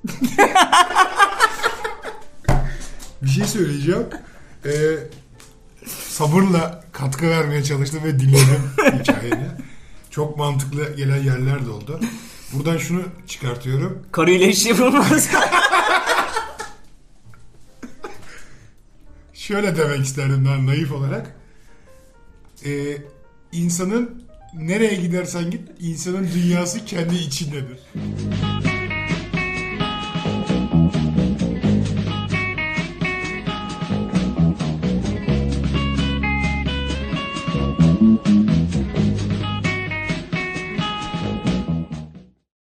Bir 3.22 3.28
şey 3.28 3.44
söyleyeceğim. 3.44 4.06
Ee, 4.64 4.70
sabırla 5.86 6.84
katkı 6.92 7.30
vermeye 7.30 7.64
çalıştım 7.64 8.00
ve 8.04 8.20
dinledim 8.20 8.70
hikayeni. 9.00 9.46
Çok 10.10 10.38
mantıklı 10.38 10.96
gelen 10.96 11.22
yerler 11.22 11.66
de 11.66 11.70
oldu. 11.70 12.00
Buradan 12.52 12.78
şunu 12.78 13.02
çıkartıyorum. 13.26 14.02
Karıyla 14.12 14.46
iş 14.46 14.66
yapılmaz. 14.66 15.28
Şöyle 19.46 19.76
demek 19.76 20.04
isterdim 20.04 20.44
daha 20.44 20.66
naif 20.66 20.92
olarak. 20.92 21.36
e, 22.64 22.96
insanın 23.52 24.22
nereye 24.54 24.94
gidersen 24.94 25.50
git 25.50 25.60
insanın 25.80 26.28
dünyası 26.34 26.84
kendi 26.84 27.14
içindedir. 27.14 27.78